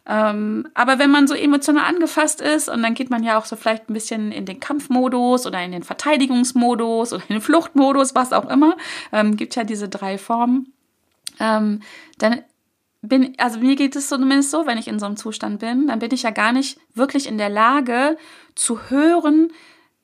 Ähm, 0.07 0.67
aber 0.73 0.99
wenn 0.99 1.11
man 1.11 1.27
so 1.27 1.35
emotional 1.35 1.85
angefasst 1.85 2.41
ist 2.41 2.71
und 2.71 2.83
dann 2.83 2.95
geht 2.95 3.11
man 3.11 3.23
ja 3.23 3.39
auch 3.39 3.45
so 3.45 3.57
vielleicht 3.57 3.91
ein 3.91 3.95
bisschen 3.95 4.33
in 4.33 4.47
den 4.47 4.59
Kampfmodus 4.59 5.47
oder 5.47 5.63
in 5.63 5.71
den 5.71 5.83
Verteidigungsmodus 5.83 7.13
oder 7.13 7.23
in 7.29 7.35
den 7.35 7.43
Fluchtmodus, 7.43 8.15
was 8.15 8.33
auch 8.33 8.49
immer, 8.49 8.75
ähm, 9.13 9.37
gibt 9.37 9.55
ja 9.55 9.65
diese 9.65 9.91
drei 9.91 10.17
Formen, 10.17 10.73
ähm, 11.41 11.83
dann 12.17 12.41
bin, 13.01 13.35
also 13.39 13.61
mir 13.61 13.77
geht 13.77 13.97
es 13.97 14.09
zumindest 14.09 14.51
so, 14.51 14.67
wenn 14.67 14.79
ich 14.79 14.89
in 14.89 14.99
so 14.99 15.07
einem 15.07 15.17
Zustand 15.17 15.61
bin, 15.61 15.87
dann 15.87 15.99
bin 15.99 16.13
ich 16.13 16.23
ja 16.23 16.31
gar 16.31 16.53
nicht 16.53 16.79
wirklich 16.95 17.29
in 17.29 17.39
der 17.39 17.49
Lage 17.49 18.17
zu 18.55 18.91
hören, 18.91 19.53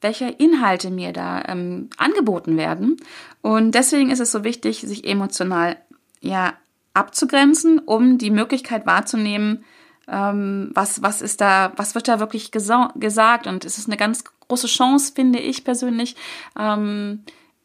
welche 0.01 0.27
Inhalte 0.27 0.91
mir 0.91 1.13
da 1.13 1.43
ähm, 1.49 1.89
angeboten 1.97 2.57
werden. 2.57 2.97
Und 3.41 3.75
deswegen 3.75 4.11
ist 4.11 4.21
es 4.21 4.33
so 4.33 4.45
wichtig, 4.45 4.83
sich 4.83 5.05
emotional 5.07 5.77
ja 6.21 6.53
abzugrenzen, 6.93 7.81
um 7.81 8.19
die 8.19 8.31
Möglichkeit 8.31 8.87
wahrzunehmen, 8.87 9.65
ähm, 10.07 10.71
was, 10.75 11.03
was 11.03 11.23
ist 11.23 11.41
da, 11.41 11.73
was 11.77 11.95
wird 11.95 12.07
da 12.07 12.21
wirklich 12.21 12.53
gesagt. 12.53 13.47
Und 13.47 13.65
es 13.65 13.79
ist 13.79 13.89
eine 13.89 13.97
ganz 13.97 14.25
große 14.47 14.67
Chance, 14.67 15.13
finde 15.15 15.39
ich 15.39 15.65
persönlich, 15.65 16.17
ähm, 16.59 17.25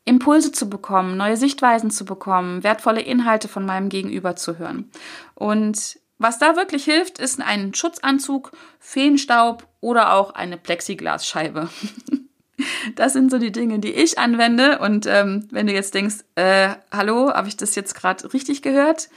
Impulse 0.10 0.52
zu 0.52 0.70
bekommen, 0.70 1.16
neue 1.18 1.38
Sichtweisen 1.38 1.92
zu 1.92 2.04
bekommen, 2.04 2.64
wertvolle 2.64 3.02
Inhalte 3.02 3.48
von 3.48 3.66
meinem 3.66 3.90
Gegenüber 3.90 4.36
zu 4.36 4.58
hören. 4.58 4.90
Und 5.36 6.00
was 6.18 6.40
da 6.40 6.56
wirklich 6.56 6.84
hilft, 6.84 7.20
ist 7.20 7.42
ein 7.42 7.74
Schutzanzug, 7.74 8.52
Feenstaub 8.80 9.66
oder 9.80 10.14
auch 10.14 10.32
eine 10.32 10.58
Plexiglasscheibe. 10.58 11.70
Das 12.96 13.14
sind 13.14 13.32
so 13.32 13.38
die 13.38 13.54
Dinge, 13.54 13.80
die 13.80 13.94
ich 13.94 14.20
anwende. 14.20 14.80
Und 14.80 15.06
ähm, 15.06 15.48
wenn 15.50 15.68
du 15.68 15.72
jetzt 15.72 15.94
denkst, 15.94 16.26
äh, 16.36 16.72
hallo, 16.92 17.32
habe 17.34 17.48
ich 17.48 17.56
das 17.56 17.74
jetzt 17.76 17.96
gerade 17.96 18.34
richtig 18.34 18.62
gehört? 18.62 19.08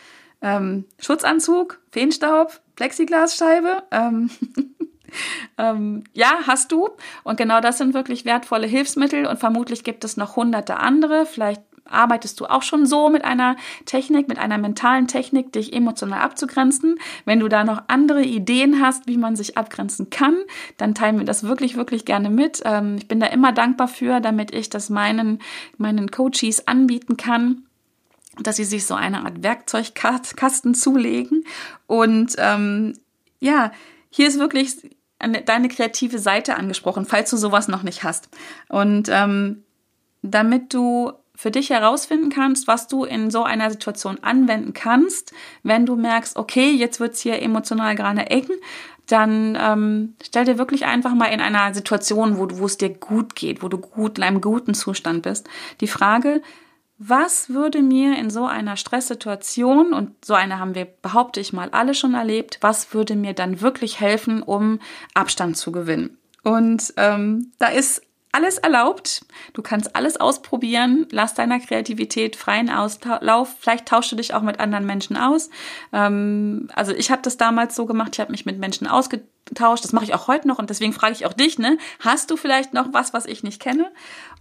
Ähm, 0.40 0.84
Schutzanzug, 1.00 1.80
Feenstaub, 1.90 2.61
Plexiglasscheibe. 2.76 3.82
Ähm, 3.90 4.30
ähm, 5.59 6.04
ja, 6.12 6.40
hast 6.47 6.73
du. 6.73 6.90
Und 7.25 7.37
genau 7.37 7.61
das 7.61 7.78
sind 7.78 7.95
wirklich 7.95 8.25
wertvolle 8.25 8.66
Hilfsmittel 8.66 9.26
und 9.26 9.38
vermutlich 9.38 9.85
gibt 9.85 10.04
es 10.04 10.16
noch 10.16 10.37
hunderte 10.37 10.78
andere. 10.78 11.26
Vielleicht 11.26 11.62
arbeitest 11.85 12.40
du 12.40 12.47
auch 12.47 12.62
schon 12.62 12.87
so 12.87 13.09
mit 13.09 13.25
einer 13.25 13.57
Technik, 13.85 14.28
mit 14.28 14.38
einer 14.38 14.59
mentalen 14.59 15.09
Technik, 15.09 15.52
dich 15.52 15.73
emotional 15.73 16.21
abzugrenzen. 16.21 16.99
Wenn 17.25 17.40
du 17.40 17.49
da 17.49 17.64
noch 17.64 17.83
andere 17.88 18.23
Ideen 18.23 18.81
hast, 18.81 19.07
wie 19.07 19.16
man 19.16 19.37
sich 19.37 19.59
abgrenzen 19.59 20.11
kann, 20.11 20.37
dann 20.76 20.95
teilen 20.95 21.19
wir 21.19 21.25
das 21.25 21.45
wirklich, 21.45 21.76
wirklich 21.76 22.04
gerne 22.04 22.31
mit. 22.31 22.62
Ähm, 22.64 22.97
ich 22.99 23.09
bin 23.09 23.21
da 23.21 23.26
immer 23.26 23.52
dankbar 23.52 23.88
für, 23.88 24.21
damit 24.21 24.54
ich 24.54 24.71
das 24.71 24.90
meinen, 24.90 25.40
meinen 25.76 26.11
Coaches 26.11 26.66
anbieten 26.66 27.16
kann 27.16 27.64
dass 28.38 28.57
sie 28.57 28.64
sich 28.64 28.87
so 28.87 28.95
eine 28.95 29.26
Art 29.26 29.42
Werkzeugkasten 29.42 30.75
zulegen. 30.75 31.45
Und 31.87 32.35
ähm, 32.38 32.95
ja, 33.40 33.73
hier 34.09 34.26
ist 34.26 34.38
wirklich 34.38 34.76
deine 35.22 35.68
kreative 35.68 36.18
Seite 36.18 36.56
angesprochen, 36.56 37.06
falls 37.06 37.30
du 37.30 37.36
sowas 37.36 37.68
noch 37.68 37.82
nicht 37.82 38.04
hast. 38.04 38.28
Und 38.68 39.08
ähm, 39.10 39.64
damit 40.22 40.74
du 40.74 41.12
für 41.34 41.50
dich 41.50 41.70
herausfinden 41.70 42.30
kannst, 42.30 42.68
was 42.68 42.88
du 42.88 43.04
in 43.04 43.30
so 43.30 43.42
einer 43.42 43.70
Situation 43.70 44.18
anwenden 44.22 44.74
kannst, 44.74 45.32
wenn 45.62 45.86
du 45.86 45.96
merkst, 45.96 46.36
okay, 46.36 46.70
jetzt 46.70 47.00
wird's 47.00 47.20
hier 47.20 47.42
emotional 47.42 47.96
gerade 47.96 48.30
eng, 48.30 48.48
dann 49.06 49.58
ähm, 49.60 50.14
stell 50.22 50.44
dir 50.44 50.58
wirklich 50.58 50.84
einfach 50.86 51.14
mal 51.14 51.26
in 51.26 51.40
einer 51.40 51.74
Situation, 51.74 52.38
wo 52.38 52.64
es 52.64 52.78
dir 52.78 52.90
gut 52.90 53.34
geht, 53.34 53.62
wo 53.62 53.68
du 53.68 53.78
gut 53.78 54.18
in 54.18 54.24
einem 54.24 54.40
guten 54.40 54.74
Zustand 54.74 55.22
bist, 55.22 55.48
die 55.80 55.88
Frage, 55.88 56.42
was 57.09 57.50
würde 57.50 57.82
mir 57.82 58.16
in 58.16 58.30
so 58.30 58.47
einer 58.47 58.76
Stresssituation, 58.76 59.92
und 59.92 60.25
so 60.25 60.35
eine 60.35 60.59
haben 60.59 60.75
wir, 60.75 60.85
behaupte 60.85 61.40
ich 61.40 61.52
mal, 61.52 61.71
alle 61.71 61.94
schon 61.94 62.14
erlebt, 62.14 62.59
was 62.61 62.94
würde 62.94 63.16
mir 63.16 63.32
dann 63.32 63.61
wirklich 63.61 64.00
helfen, 64.00 64.42
um 64.42 64.78
Abstand 65.14 65.56
zu 65.56 65.73
gewinnen? 65.73 66.18
Und 66.44 66.94
ähm, 66.97 67.52
da 67.59 67.68
ist 67.68 68.02
alles 68.32 68.59
erlaubt. 68.59 69.26
Du 69.52 69.62
kannst 69.62 69.94
alles 69.94 70.16
ausprobieren. 70.16 71.06
Lass 71.11 71.35
deiner 71.35 71.61
Kreativität 71.61 72.35
freien 72.35 72.71
Auslauf. 72.71 73.54
Vielleicht 73.61 73.87
tauschst 73.87 74.12
du 74.12 74.16
dich 74.16 74.32
auch 74.32 74.42
mit 74.42 74.59
anderen 74.59 74.87
Menschen 74.87 75.16
aus. 75.16 75.50
Ähm, 75.92 76.68
also 76.75 76.92
ich 76.92 77.11
habe 77.11 77.23
das 77.23 77.37
damals 77.37 77.76
so 77.76 77.85
gemacht. 77.85 78.11
Ich 78.14 78.21
habe 78.21 78.32
mich 78.32 78.47
mit 78.47 78.59
Menschen 78.59 78.87
ausgetauscht. 78.87 79.28
Das 79.50 79.92
mache 79.92 80.04
ich 80.04 80.14
auch 80.14 80.28
heute 80.28 80.49
noch. 80.49 80.58
Und 80.58 80.70
deswegen 80.70 80.92
frage 80.92 81.12
ich 81.12 81.26
auch 81.26 81.32
dich, 81.32 81.58
ne? 81.58 81.76
Hast 82.00 82.30
du 82.30 82.37
vielleicht 82.37 82.75
noch 82.75 82.88
was, 82.92 83.12
was 83.12 83.26
ich 83.26 83.42
nicht 83.42 83.61
kenne? 83.61 83.90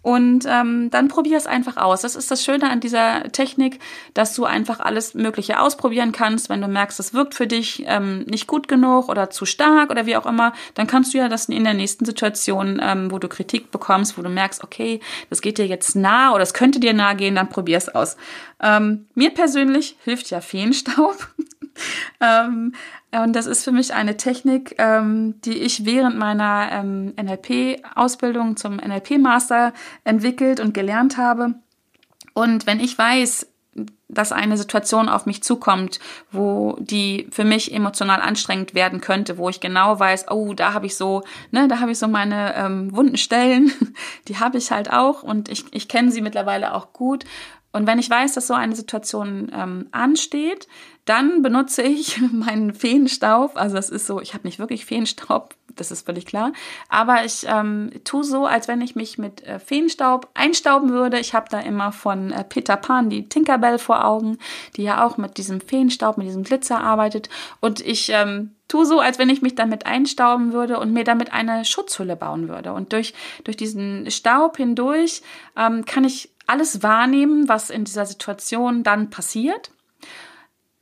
Und 0.03 0.45
ähm, 0.47 0.89
dann 0.89 1.09
probier 1.09 1.37
es 1.37 1.45
einfach 1.45 1.77
aus. 1.77 2.01
Das 2.01 2.15
ist 2.15 2.31
das 2.31 2.43
Schöne 2.43 2.69
an 2.69 2.79
dieser 2.79 3.31
Technik, 3.31 3.79
dass 4.13 4.33
du 4.33 4.45
einfach 4.45 4.79
alles 4.79 5.13
Mögliche 5.13 5.59
ausprobieren 5.59 6.11
kannst. 6.11 6.49
Wenn 6.49 6.61
du 6.61 6.67
merkst, 6.67 6.99
es 6.99 7.13
wirkt 7.13 7.35
für 7.35 7.45
dich 7.45 7.83
ähm, 7.85 8.23
nicht 8.23 8.47
gut 8.47 8.67
genug 8.67 9.09
oder 9.09 9.29
zu 9.29 9.45
stark 9.45 9.91
oder 9.91 10.07
wie 10.07 10.17
auch 10.17 10.25
immer, 10.25 10.53
dann 10.73 10.87
kannst 10.87 11.13
du 11.13 11.19
ja 11.19 11.29
das 11.29 11.49
in 11.49 11.63
der 11.63 11.75
nächsten 11.75 12.05
Situation, 12.05 12.79
ähm, 12.81 13.11
wo 13.11 13.19
du 13.19 13.27
Kritik 13.27 13.69
bekommst, 13.69 14.17
wo 14.17 14.23
du 14.23 14.29
merkst, 14.29 14.63
okay, 14.63 15.01
das 15.29 15.41
geht 15.41 15.59
dir 15.59 15.67
jetzt 15.67 15.95
nah 15.95 16.33
oder 16.33 16.43
es 16.43 16.55
könnte 16.55 16.79
dir 16.79 16.93
nahe 16.93 17.15
gehen, 17.15 17.35
dann 17.35 17.49
probier 17.49 17.77
es 17.77 17.89
aus. 17.89 18.17
Ähm, 18.59 19.07
mir 19.13 19.29
persönlich 19.31 19.97
hilft 20.03 20.31
ja 20.31 20.41
Feenstaub. 20.41 21.27
ähm, 22.21 22.73
und 23.13 23.35
das 23.35 23.45
ist 23.45 23.63
für 23.63 23.71
mich 23.71 23.93
eine 23.93 24.15
Technik, 24.17 24.75
ähm, 24.77 25.41
die 25.41 25.57
ich 25.57 25.85
während 25.85 26.17
meiner 26.17 26.69
ähm, 26.71 27.13
NLP-Ausbildung 27.21 28.55
zum 28.55 28.77
NLP-Master 28.77 29.73
entwickelt 30.05 30.59
und 30.59 30.73
gelernt 30.73 31.17
habe. 31.17 31.55
Und 32.33 32.65
wenn 32.65 32.79
ich 32.79 32.97
weiß, 32.97 33.47
dass 34.07 34.31
eine 34.31 34.57
Situation 34.57 35.07
auf 35.07 35.25
mich 35.25 35.43
zukommt, 35.43 35.99
wo 36.31 36.77
die 36.79 37.27
für 37.31 37.45
mich 37.45 37.73
emotional 37.73 38.21
anstrengend 38.21 38.73
werden 38.73 38.99
könnte, 38.99 39.37
wo 39.37 39.49
ich 39.49 39.61
genau 39.61 39.99
weiß, 39.99 40.29
oh, 40.29 40.53
da 40.53 40.73
habe 40.73 40.85
ich 40.85 40.95
so, 40.95 41.23
ne, 41.51 41.67
da 41.67 41.79
habe 41.79 41.91
ich 41.91 41.99
so 41.99 42.07
meine 42.07 42.55
ähm, 42.55 42.95
wunden 42.95 43.17
Stellen, 43.17 43.71
die 44.27 44.39
habe 44.39 44.57
ich 44.57 44.71
halt 44.71 44.91
auch 44.91 45.23
und 45.23 45.49
ich, 45.49 45.65
ich 45.71 45.87
kenne 45.87 46.11
sie 46.11 46.21
mittlerweile 46.21 46.73
auch 46.73 46.91
gut. 46.91 47.25
Und 47.73 47.87
wenn 47.87 47.99
ich 47.99 48.09
weiß, 48.09 48.33
dass 48.33 48.47
so 48.47 48.53
eine 48.53 48.75
Situation 48.75 49.49
ähm, 49.53 49.87
ansteht, 49.91 50.67
dann 51.05 51.41
benutze 51.41 51.81
ich 51.81 52.21
meinen 52.31 52.73
Feenstaub. 52.73 53.51
Also 53.55 53.75
das 53.75 53.89
ist 53.89 54.07
so, 54.07 54.21
ich 54.21 54.33
habe 54.33 54.47
nicht 54.47 54.59
wirklich 54.59 54.85
Feenstaub, 54.85 55.55
das 55.75 55.91
ist 55.91 56.05
völlig 56.05 56.25
klar. 56.25 56.51
Aber 56.89 57.25
ich 57.25 57.45
ähm, 57.47 57.91
tue 58.03 58.23
so, 58.23 58.45
als 58.45 58.67
wenn 58.67 58.81
ich 58.81 58.95
mich 58.95 59.17
mit 59.17 59.43
äh, 59.43 59.59
Feenstaub 59.59 60.29
einstauben 60.33 60.89
würde. 60.89 61.19
Ich 61.19 61.33
habe 61.33 61.47
da 61.49 61.59
immer 61.59 61.91
von 61.91 62.31
äh, 62.31 62.43
Peter 62.43 62.77
Pan 62.77 63.09
die 63.09 63.27
Tinkerbell 63.27 63.79
vor 63.79 64.05
Augen, 64.05 64.37
die 64.75 64.83
ja 64.83 65.05
auch 65.05 65.17
mit 65.17 65.37
diesem 65.37 65.61
Feenstaub, 65.61 66.17
mit 66.17 66.27
diesem 66.27 66.43
Glitzer 66.43 66.81
arbeitet. 66.81 67.29
Und 67.59 67.79
ich 67.79 68.09
ähm, 68.09 68.55
tue 68.67 68.85
so, 68.85 68.99
als 68.99 69.19
wenn 69.19 69.29
ich 69.29 69.41
mich 69.41 69.55
damit 69.55 69.85
einstauben 69.85 70.53
würde 70.53 70.79
und 70.79 70.93
mir 70.93 71.03
damit 71.03 71.33
eine 71.33 71.65
Schutzhülle 71.65 72.15
bauen 72.15 72.47
würde. 72.47 72.73
Und 72.73 72.93
durch, 72.93 73.13
durch 73.43 73.57
diesen 73.57 74.09
Staub 74.11 74.57
hindurch 74.57 75.21
ähm, 75.57 75.85
kann 75.85 76.03
ich 76.03 76.29
alles 76.47 76.83
wahrnehmen, 76.83 77.47
was 77.47 77.69
in 77.69 77.85
dieser 77.85 78.05
Situation 78.05 78.83
dann 78.83 79.09
passiert. 79.09 79.71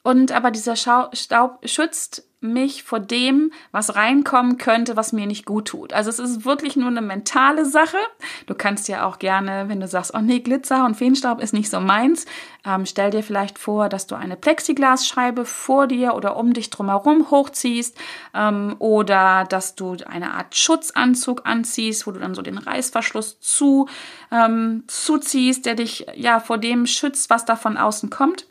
Und 0.02 0.32
aber 0.32 0.52
dieser 0.52 0.76
Staub 0.76 1.60
schützt 1.66 2.24
mich 2.42 2.84
vor 2.84 3.02
dem, 3.02 3.52
was 3.72 3.96
reinkommen 3.96 4.58
könnte, 4.58 4.96
was 4.96 5.12
mir 5.12 5.28
nicht 5.28 5.46
gut 5.46 5.68
tut. 5.68 5.92
Also 5.92 6.10
es 6.10 6.20
ist 6.20 6.46
wirklich 6.46 6.78
nur 6.78 6.88
eine 6.88 7.02
mentale 7.02 7.66
Sache. 7.66 7.98
Du 8.46 8.56
kannst 8.56 8.88
ja 8.88 9.06
auch 9.06 9.20
gerne, 9.20 9.66
wenn 9.68 9.82
du 9.82 9.88
sagst, 9.88 10.14
oh 10.14 10.20
nee, 10.20 10.40
Glitzer 10.40 10.86
und 10.86 10.96
Feenstaub 10.96 11.42
ist 11.42 11.54
nicht 11.54 11.70
so 11.70 11.82
meins, 11.82 12.26
ähm, 12.66 12.86
stell 12.86 13.12
dir 13.12 13.24
vielleicht 13.24 13.60
vor, 13.60 13.90
dass 13.90 14.08
du 14.08 14.16
eine 14.16 14.38
Plexiglasscheibe 14.38 15.44
vor 15.44 15.88
dir 15.88 16.14
oder 16.14 16.38
um 16.38 16.54
dich 16.54 16.70
drumherum 16.70 17.30
hochziehst 17.30 17.98
ähm, 18.34 18.78
oder 18.80 19.44
dass 19.50 19.76
du 19.76 19.98
eine 20.08 20.34
Art 20.34 20.56
Schutzanzug 20.56 21.42
anziehst, 21.46 22.08
wo 22.08 22.12
du 22.12 22.22
dann 22.22 22.36
so 22.36 22.42
den 22.42 22.58
Reißverschluss 22.58 23.42
zu 23.42 23.90
ähm, 24.32 24.86
zuziehst, 24.88 25.66
der 25.66 25.76
dich 25.76 26.06
ja 26.16 26.40
vor 26.40 26.58
dem 26.58 26.86
schützt, 26.86 27.30
was 27.30 27.44
da 27.44 27.58
von 27.58 27.76
außen 27.76 28.10
kommt. 28.10 28.46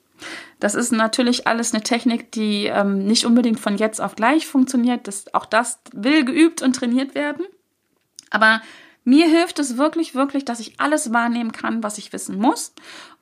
Das 0.61 0.75
ist 0.75 0.93
natürlich 0.93 1.47
alles 1.47 1.73
eine 1.73 1.83
Technik, 1.83 2.33
die 2.33 2.67
ähm, 2.67 3.07
nicht 3.07 3.27
unbedingt 3.27 3.61
von 3.61 3.77
jetzt 3.77 4.01
auf 4.01 4.17
gleich 4.17 4.47
funktioniert. 4.47 5.07
Das, 5.07 5.33
auch 5.35 5.47
das 5.47 5.81
will 5.93 6.25
geübt 6.25 6.63
und 6.63 6.75
trainiert 6.75 7.15
werden. 7.15 7.47
Aber 8.31 8.61
Mir 9.09 9.27
hilft 9.27 9.59
es 9.59 9.79
wirklich, 9.79 10.15
wirklich, 10.15 10.45
dass 10.45 10.61
ich 10.61 10.79
alles 10.79 11.15
wahrnehmen 11.15 11.51
kann, 11.51 11.83
was 11.83 11.97
ich 11.97 12.13
wissen 12.13 12.39
muss 12.39 12.75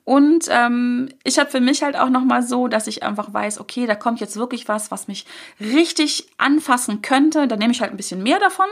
und 0.06 0.46
ähm, 0.50 1.08
ich 1.24 1.36
habe 1.36 1.50
für 1.50 1.60
mich 1.60 1.82
halt 1.82 1.96
auch 1.96 2.10
nochmal 2.10 2.44
so, 2.44 2.68
dass 2.68 2.86
ich 2.86 3.02
einfach 3.02 3.34
weiß, 3.34 3.58
okay, 3.58 3.86
da 3.86 3.96
kommt 3.96 4.20
jetzt 4.20 4.36
wirklich 4.36 4.68
was, 4.68 4.92
was 4.92 5.08
mich 5.08 5.26
richtig 5.58 6.28
anfassen 6.38 7.02
könnte. 7.02 7.48
Dann 7.48 7.58
nehme 7.58 7.72
ich 7.72 7.80
halt 7.80 7.90
ein 7.90 7.96
bisschen 7.96 8.22
mehr 8.22 8.38
davon. 8.38 8.66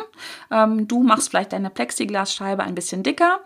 Ähm, 0.52 0.86
du 0.86 1.02
machst 1.02 1.30
vielleicht 1.30 1.52
deine 1.52 1.70
Plexiglasscheibe 1.70 2.62
ein 2.62 2.76
bisschen 2.76 3.02
dicker. 3.02 3.40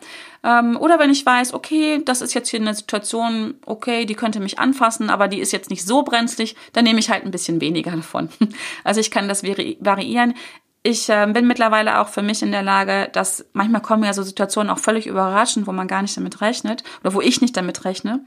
Ähm, 0.45 0.76
oder 0.76 0.99
wenn 0.99 1.09
ich 1.09 1.25
weiß, 1.25 1.54
okay, 1.54 2.02
das 2.04 2.21
ist 2.21 2.35
jetzt 2.35 2.50
hier 2.50 2.61
eine 2.61 2.75
Situation, 2.75 3.54
okay, 3.64 4.04
die 4.04 4.14
könnte 4.14 4.38
mich 4.38 4.59
anfassen, 4.59 5.09
aber 5.09 5.26
die 5.26 5.40
ist 5.40 5.52
jetzt 5.52 5.71
nicht 5.71 5.87
so 5.87 6.02
brenzlig, 6.02 6.57
dann 6.75 6.85
nehme 6.85 6.99
ich 6.99 7.09
halt 7.09 7.25
ein 7.25 7.30
bisschen 7.30 7.62
weniger 7.62 7.90
davon. 7.97 8.28
Also 8.85 9.00
ich 9.00 9.11
kann 9.11 9.28
das 9.28 9.42
vari 9.42 9.78
variieren 9.80 10.35
ich 10.82 11.08
äh, 11.08 11.26
bin 11.32 11.47
mittlerweile 11.47 12.00
auch 12.00 12.08
für 12.08 12.23
mich 12.23 12.42
in 12.42 12.52
der 12.52 12.62
Lage, 12.62 13.08
dass 13.12 13.47
manchmal 13.52 13.82
kommen 13.82 14.04
ja 14.04 14.12
so 14.12 14.23
Situationen 14.23 14.70
auch 14.70 14.78
völlig 14.78 15.06
überraschend, 15.06 15.66
wo 15.66 15.73
man 15.73 15.88
gar 15.88 16.02
nicht 16.02 16.16
damit 16.16 16.40
rechnet 16.40 16.85
oder 17.00 17.14
wo 17.14 17.20
ich 17.20 17.40
nicht 17.40 17.56
damit 17.56 17.85
rechne. 17.85 18.25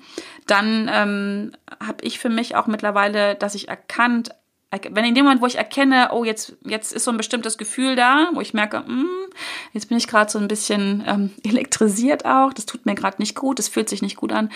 Dann 0.47 0.89
ähm, 0.91 1.51
habe 1.79 2.03
ich 2.03 2.19
für 2.19 2.29
mich 2.29 2.55
auch 2.55 2.67
mittlerweile, 2.67 3.35
dass 3.35 3.55
ich 3.55 3.69
erkannt, 3.69 4.31
wenn 4.71 5.05
in 5.05 5.15
dem 5.15 5.25
Moment, 5.25 5.41
wo 5.41 5.47
ich 5.47 5.57
erkenne, 5.57 6.09
oh, 6.13 6.23
jetzt, 6.23 6.53
jetzt 6.63 6.93
ist 6.93 7.03
so 7.03 7.11
ein 7.11 7.17
bestimmtes 7.17 7.57
Gefühl 7.57 7.95
da, 7.95 8.29
wo 8.33 8.41
ich 8.41 8.53
merke, 8.53 8.79
mm, 8.79 9.29
jetzt 9.73 9.89
bin 9.89 9.97
ich 9.97 10.07
gerade 10.07 10.31
so 10.31 10.39
ein 10.39 10.47
bisschen 10.47 11.03
ähm, 11.05 11.31
elektrisiert 11.43 12.25
auch, 12.25 12.53
das 12.53 12.65
tut 12.65 12.85
mir 12.85 12.95
gerade 12.95 13.17
nicht 13.19 13.35
gut, 13.35 13.59
das 13.59 13.67
fühlt 13.67 13.89
sich 13.89 14.01
nicht 14.01 14.15
gut 14.15 14.31
an, 14.31 14.49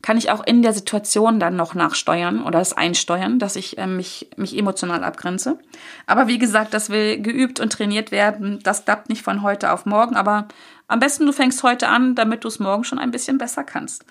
kann 0.00 0.16
ich 0.16 0.30
auch 0.30 0.46
in 0.46 0.62
der 0.62 0.72
Situation 0.72 1.40
dann 1.40 1.56
noch 1.56 1.74
nachsteuern 1.74 2.42
oder 2.42 2.60
es 2.60 2.72
einsteuern, 2.72 3.38
dass 3.38 3.56
ich 3.56 3.78
äh, 3.78 3.86
mich, 3.86 4.30
mich 4.36 4.56
emotional 4.56 5.04
abgrenze. 5.04 5.58
Aber 6.06 6.28
wie 6.28 6.38
gesagt, 6.38 6.72
das 6.72 6.88
will 6.88 7.20
geübt 7.20 7.60
und 7.60 7.72
trainiert 7.72 8.10
werden. 8.10 8.60
Das 8.62 8.84
klappt 8.84 9.08
nicht 9.08 9.22
von 9.22 9.42
heute 9.42 9.72
auf 9.72 9.86
morgen, 9.86 10.16
aber 10.16 10.48
am 10.86 11.00
besten 11.00 11.26
du 11.26 11.32
fängst 11.32 11.62
heute 11.62 11.88
an, 11.88 12.14
damit 12.14 12.44
du 12.44 12.48
es 12.48 12.60
morgen 12.60 12.84
schon 12.84 12.98
ein 12.98 13.10
bisschen 13.10 13.38
besser 13.38 13.64
kannst. 13.64 14.06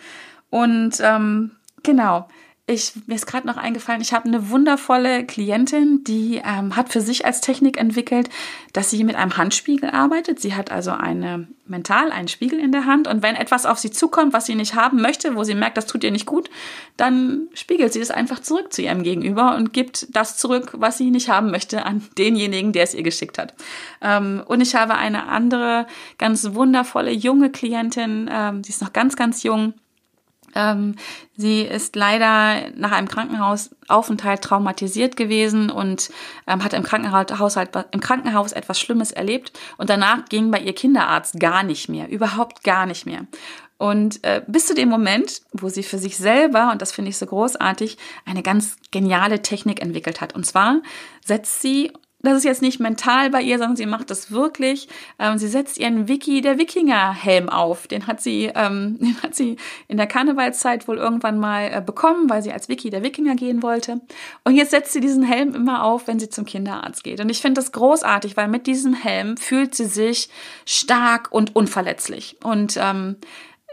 Und 0.50 1.00
ähm, 1.02 1.52
genau, 1.84 2.28
ich, 2.70 2.92
mir 3.06 3.16
ist 3.16 3.26
gerade 3.26 3.48
noch 3.48 3.56
eingefallen, 3.56 4.02
ich 4.02 4.12
habe 4.12 4.26
eine 4.26 4.50
wundervolle 4.50 5.26
Klientin, 5.26 6.04
die 6.04 6.42
ähm, 6.44 6.76
hat 6.76 6.90
für 6.90 7.00
sich 7.00 7.26
als 7.26 7.40
Technik 7.40 7.78
entwickelt, 7.78 8.30
dass 8.74 8.90
sie 8.90 9.06
mit 9.06 9.16
einem 9.16 9.38
Handspiegel 9.38 9.90
arbeitet. 9.90 10.42
Sie 10.42 10.54
hat 10.54 10.70
also 10.70 10.92
eine 10.92 11.48
mental 11.66 12.12
einen 12.12 12.28
Spiegel 12.28 12.60
in 12.60 12.74
der 12.74 12.86
Hand 12.86 13.08
und 13.08 13.22
wenn 13.22 13.36
etwas 13.36 13.66
auf 13.66 13.80
sie 13.80 13.90
zukommt, 13.90 14.34
was 14.34 14.46
sie 14.46 14.56
nicht 14.56 14.76
haben 14.76 15.02
möchte, 15.02 15.36
wo 15.36 15.46
sie 15.46 15.56
merkt, 15.56 15.78
das 15.78 15.86
tut 15.86 16.04
ihr 16.04 16.12
nicht 16.12 16.26
gut, 16.26 16.50
dann 16.98 17.48
spiegelt 17.54 17.94
sie 17.94 18.02
es 18.02 18.12
einfach 18.12 18.42
zurück 18.42 18.74
zu 18.74 18.82
ihrem 18.82 19.04
Gegenüber 19.04 19.56
und 19.56 19.72
gibt 19.72 20.14
das 20.14 20.36
zurück, 20.36 20.74
was 20.74 20.98
sie 20.98 21.10
nicht 21.10 21.30
haben 21.30 21.52
möchte, 21.52 21.86
an 21.86 22.04
denjenigen, 22.18 22.74
der 22.74 22.84
es 22.84 22.94
ihr 22.94 23.04
geschickt 23.04 23.38
hat. 23.38 23.54
Ähm, 24.02 24.44
und 24.46 24.60
ich 24.60 24.76
habe 24.76 24.96
eine 24.96 25.28
andere 25.28 25.88
ganz 26.18 26.54
wundervolle 26.54 27.12
junge 27.12 27.50
Klientin, 27.50 28.30
ähm, 28.30 28.62
die 28.62 28.72
ist 28.72 28.82
noch 28.82 28.92
ganz, 28.92 29.16
ganz 29.16 29.44
jung 29.44 29.74
sie 31.36 31.62
ist 31.62 31.96
leider 31.96 32.70
nach 32.76 32.92
einem 32.92 33.08
Krankenhausaufenthalt 33.08 34.42
traumatisiert 34.42 35.16
gewesen 35.16 35.70
und 35.70 36.10
ähm, 36.48 36.64
hat 36.64 36.74
im 36.74 36.84
Krankenhaus, 36.84 37.56
im 37.92 38.00
Krankenhaus 38.00 38.52
etwas 38.52 38.80
Schlimmes 38.80 39.12
erlebt. 39.12 39.52
Und 39.78 39.90
danach 39.90 40.26
ging 40.26 40.52
bei 40.52 40.60
ihr 40.60 40.74
Kinderarzt 40.74 41.40
gar 41.40 41.64
nicht 41.64 41.90
mehr, 41.90 42.10
überhaupt 42.10 42.64
gar 42.64 42.86
nicht 42.86 43.06
mehr. 43.06 43.28
Und 43.78 44.24
äh, 44.24 44.42
bis 44.48 44.66
zu 44.66 44.74
dem 44.74 44.90
Moment, 44.90 45.42
wo 45.52 45.70
sie 45.70 45.84
für 45.84 46.00
sich 46.00 46.18
selber, 46.18 46.72
und 46.72 46.82
das 46.82 46.92
finde 46.92 47.10
ich 47.10 47.18
so 47.18 47.28
großartig, 47.28 47.98
eine 48.26 48.42
ganz 48.42 48.78
geniale 48.90 49.44
Technik 49.44 49.82
entwickelt 49.82 50.20
hat. 50.20 50.34
Und 50.34 50.46
zwar 50.46 50.82
setzt 51.24 51.62
sie 51.62 51.92
das 52.20 52.40
ist 52.40 52.46
jetzt 52.46 52.62
nicht 52.64 52.80
mental 52.80 53.30
bei 53.30 53.42
ihr, 53.42 53.60
sondern 53.60 53.76
sie 53.76 53.86
macht 53.86 54.10
das 54.10 54.32
wirklich. 54.32 54.88
Ähm, 55.20 55.38
sie 55.38 55.48
setzt 55.48 55.78
ihren 55.78 56.08
Wiki 56.08 56.42
der 56.42 56.58
Wikinger-Helm 56.58 57.48
auf. 57.48 57.88
Den 57.88 58.08
hat 58.08 58.22
sie, 58.22 58.52
ähm, 58.56 58.98
den 59.02 59.22
hat 59.22 59.36
sie 59.36 59.58
in 59.88 59.98
der 59.98 60.08
Karnevalszeit 60.08 60.88
wohl 60.88 60.98
irgendwann 60.98 61.40
mal 61.40 61.72
äh, 61.72 61.82
bekommen, 61.82 62.30
weil 62.30 62.42
sie 62.42 62.52
als 62.52 62.70
Wiki 62.70 62.90
der 62.90 63.04
Wikinger 63.04 63.36
gehen 63.36 63.62
wollte. 63.62 64.02
Und 64.44 64.56
jetzt 64.56 64.72
setzt 64.72 64.94
sie 64.94 65.00
diesen 65.00 65.24
Helm 65.24 65.54
immer 65.54 65.84
auf, 65.84 66.08
wenn 66.08 66.20
sie 66.20 66.30
zum 66.30 66.46
Kinderarzt 66.46 67.04
geht. 67.04 67.20
Und 67.20 67.30
ich 67.30 67.42
finde 67.42 67.62
das 67.62 67.72
großartig, 67.72 68.36
weil 68.36 68.48
mit 68.48 68.66
diesem 68.66 68.96
Helm 68.96 69.38
fühlt 69.38 69.76
sie 69.76 69.86
sich 69.86 70.30
stark 70.66 71.32
und 71.32 71.56
unverletzlich. 71.56 72.38
Und 72.44 72.78
ähm, 72.82 73.18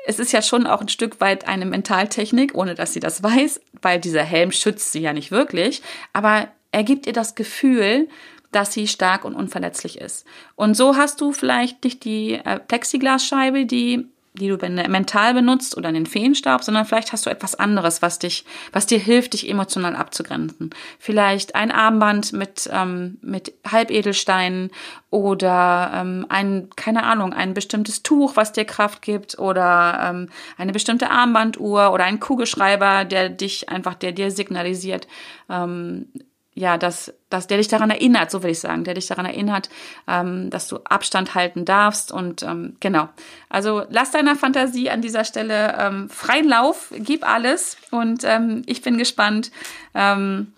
es 0.06 0.18
ist 0.18 0.32
ja 0.32 0.42
schon 0.42 0.66
auch 0.66 0.82
ein 0.82 0.88
Stück 0.88 1.20
weit 1.22 1.48
eine 1.48 1.64
Mentaltechnik, 1.64 2.54
ohne 2.54 2.74
dass 2.74 2.92
sie 2.92 3.00
das 3.00 3.22
weiß, 3.22 3.62
weil 3.80 3.98
dieser 4.00 4.22
Helm 4.22 4.52
schützt 4.52 4.92
sie 4.92 5.00
ja 5.00 5.14
nicht 5.14 5.30
wirklich. 5.30 5.82
Aber 6.12 6.48
er 6.72 6.84
gibt 6.84 7.06
ihr 7.06 7.12
das 7.12 7.34
Gefühl, 7.36 8.08
dass 8.54 8.72
sie 8.72 8.86
stark 8.88 9.24
und 9.24 9.34
unverletzlich 9.34 9.98
ist. 9.98 10.26
Und 10.54 10.76
so 10.76 10.96
hast 10.96 11.20
du 11.20 11.32
vielleicht 11.32 11.84
nicht 11.84 12.04
die 12.04 12.34
äh, 12.34 12.58
Plexiglasscheibe, 12.60 13.66
die 13.66 14.08
die 14.36 14.48
du 14.48 14.56
mental 14.56 15.32
benutzt 15.32 15.76
oder 15.76 15.92
den 15.92 16.06
Feenstab, 16.06 16.64
sondern 16.64 16.84
vielleicht 16.84 17.12
hast 17.12 17.24
du 17.24 17.30
etwas 17.30 17.54
anderes, 17.54 18.02
was 18.02 18.18
dich, 18.18 18.44
was 18.72 18.86
dir 18.86 18.98
hilft, 18.98 19.32
dich 19.32 19.48
emotional 19.48 19.94
abzugrenzen. 19.94 20.70
Vielleicht 20.98 21.54
ein 21.54 21.70
Armband 21.70 22.32
mit 22.32 22.68
ähm, 22.72 23.18
mit 23.22 23.54
Halbedelsteinen 23.64 24.72
oder 25.10 25.92
ähm, 25.94 26.26
ein 26.30 26.68
keine 26.74 27.04
Ahnung 27.04 27.32
ein 27.32 27.54
bestimmtes 27.54 28.02
Tuch, 28.02 28.32
was 28.34 28.50
dir 28.50 28.64
Kraft 28.64 29.02
gibt 29.02 29.38
oder 29.38 30.00
ähm, 30.02 30.28
eine 30.58 30.72
bestimmte 30.72 31.10
Armbanduhr 31.10 31.92
oder 31.92 32.02
ein 32.02 32.18
Kugelschreiber, 32.18 33.04
der 33.04 33.28
dich 33.28 33.68
einfach, 33.68 33.94
der 33.94 34.10
dir 34.10 34.32
signalisiert, 34.32 35.06
ähm, 35.48 36.08
ja, 36.54 36.78
dass, 36.78 37.12
dass 37.30 37.48
der 37.48 37.58
dich 37.58 37.68
daran 37.68 37.90
erinnert, 37.90 38.30
so 38.30 38.42
will 38.42 38.50
ich 38.50 38.60
sagen, 38.60 38.84
der 38.84 38.94
dich 38.94 39.06
daran 39.06 39.26
erinnert, 39.26 39.68
ähm, 40.06 40.50
dass 40.50 40.68
du 40.68 40.78
Abstand 40.84 41.34
halten 41.34 41.64
darfst 41.64 42.12
und 42.12 42.42
ähm, 42.44 42.76
genau. 42.80 43.08
Also 43.48 43.84
lass 43.90 44.12
deiner 44.12 44.36
Fantasie 44.36 44.88
an 44.88 45.02
dieser 45.02 45.24
Stelle 45.24 45.76
ähm, 45.78 46.08
freien 46.08 46.48
Lauf, 46.48 46.92
gib 46.96 47.26
alles 47.26 47.76
und 47.90 48.22
ähm, 48.24 48.62
ich 48.66 48.82
bin 48.82 48.98
gespannt, 48.98 49.50
ähm, 49.94 50.52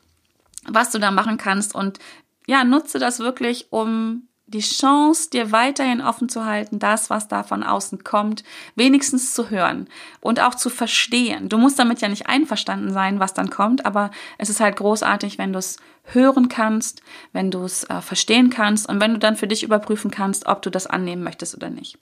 was 0.69 0.91
du 0.91 0.99
da 0.99 1.11
machen 1.11 1.39
kannst 1.39 1.75
und 1.75 1.99
ja, 2.47 2.63
nutze 2.65 2.99
das 2.99 3.19
wirklich, 3.19 3.69
um 3.71 4.29
die 4.49 4.61
Chance, 4.61 5.31
dir 5.31 5.51
weiterhin 5.51 6.01
offen 6.01 6.29
zu 6.29 6.45
halten, 6.45 6.79
das, 6.79 7.11
was 7.11 7.27
da 7.27 7.43
von 7.43 7.65
außen 7.65 8.05
kommt, 8.05 8.45
wenigstens 8.77 9.35
zu 9.35 9.51
hören 9.51 9.89
und 10.21 10.41
auch 10.41 10.55
zu 10.55 10.71
verstehen. 10.71 11.49
Du 11.49 11.59
musst 11.59 11.79
damit 11.79 12.01
ja 12.01 12.09
nicht 12.09 12.29
einverstanden 12.29 12.93
sein, 12.93 13.19
was 13.19 13.35
dann 13.35 13.51
kommt, 13.51 13.85
aber 13.85 14.13
es 14.39 14.49
ist 14.49 14.61
halt 14.61 14.77
großartig, 14.77 15.39
wenn 15.39 15.53
du 15.53 15.59
es 15.59 15.79
hören 16.05 16.49
kannst, 16.49 17.03
wenn 17.33 17.51
du 17.51 17.65
es 17.65 17.83
äh, 17.85 18.01
verstehen 18.01 18.51
kannst 18.51 18.89
und 18.89 19.01
wenn 19.01 19.13
du 19.13 19.19
dann 19.19 19.35
für 19.35 19.49
dich 19.49 19.65
überprüfen 19.65 20.13
kannst, 20.13 20.47
ob 20.47 20.63
du 20.63 20.71
das 20.71 20.87
annehmen 20.87 21.25
möchtest 21.25 21.57
oder 21.57 21.69
nicht. 21.69 21.99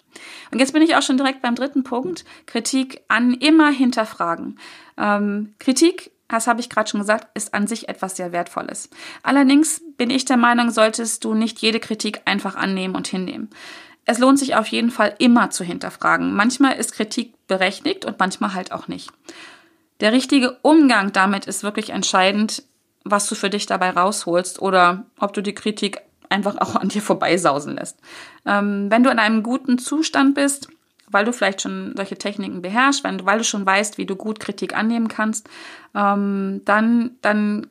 Und 0.50 0.58
jetzt 0.58 0.74
bin 0.74 0.82
ich 0.82 0.96
auch 0.96 1.02
schon 1.02 1.16
direkt 1.16 1.40
beim 1.40 1.54
dritten 1.54 1.84
Punkt. 1.84 2.26
Kritik 2.44 3.00
an 3.08 3.32
immer 3.32 3.70
hinterfragen. 3.70 4.58
Ähm, 4.98 5.54
Kritik 5.58 6.10
das 6.28 6.46
habe 6.46 6.60
ich 6.60 6.70
gerade 6.70 6.88
schon 6.88 7.00
gesagt, 7.00 7.28
ist 7.34 7.54
an 7.54 7.66
sich 7.66 7.88
etwas 7.88 8.16
sehr 8.16 8.32
Wertvolles. 8.32 8.88
Allerdings 9.22 9.82
bin 9.96 10.10
ich 10.10 10.24
der 10.24 10.36
Meinung, 10.36 10.70
solltest 10.70 11.24
du 11.24 11.34
nicht 11.34 11.58
jede 11.60 11.80
Kritik 11.80 12.22
einfach 12.24 12.56
annehmen 12.56 12.94
und 12.94 13.06
hinnehmen. 13.06 13.50
Es 14.06 14.18
lohnt 14.18 14.38
sich 14.38 14.56
auf 14.56 14.66
jeden 14.66 14.90
Fall 14.90 15.14
immer 15.18 15.50
zu 15.50 15.64
hinterfragen. 15.64 16.34
Manchmal 16.34 16.76
ist 16.76 16.92
Kritik 16.92 17.34
berechtigt 17.46 18.04
und 18.04 18.18
manchmal 18.18 18.54
halt 18.54 18.72
auch 18.72 18.88
nicht. 18.88 19.10
Der 20.00 20.12
richtige 20.12 20.58
Umgang 20.62 21.12
damit 21.12 21.46
ist 21.46 21.62
wirklich 21.62 21.90
entscheidend, 21.90 22.64
was 23.04 23.28
du 23.28 23.34
für 23.34 23.50
dich 23.50 23.66
dabei 23.66 23.90
rausholst 23.90 24.60
oder 24.60 25.06
ob 25.18 25.32
du 25.32 25.42
die 25.42 25.54
Kritik 25.54 26.00
einfach 26.28 26.56
auch 26.58 26.74
an 26.76 26.88
dir 26.88 27.02
vorbeisausen 27.02 27.76
lässt. 27.76 27.98
Ähm, 28.46 28.90
wenn 28.90 29.04
du 29.04 29.10
in 29.10 29.18
einem 29.18 29.42
guten 29.42 29.78
Zustand 29.78 30.34
bist, 30.34 30.68
weil 31.14 31.24
du 31.24 31.32
vielleicht 31.32 31.62
schon 31.62 31.94
solche 31.96 32.16
Techniken 32.16 32.60
beherrschst, 32.60 33.04
weil, 33.04 33.24
weil 33.24 33.38
du 33.38 33.44
schon 33.44 33.64
weißt, 33.64 33.96
wie 33.96 34.06
du 34.06 34.16
gut 34.16 34.40
Kritik 34.40 34.76
annehmen 34.76 35.08
kannst, 35.08 35.48
ähm, 35.94 36.60
dann, 36.64 37.12
dann 37.22 37.68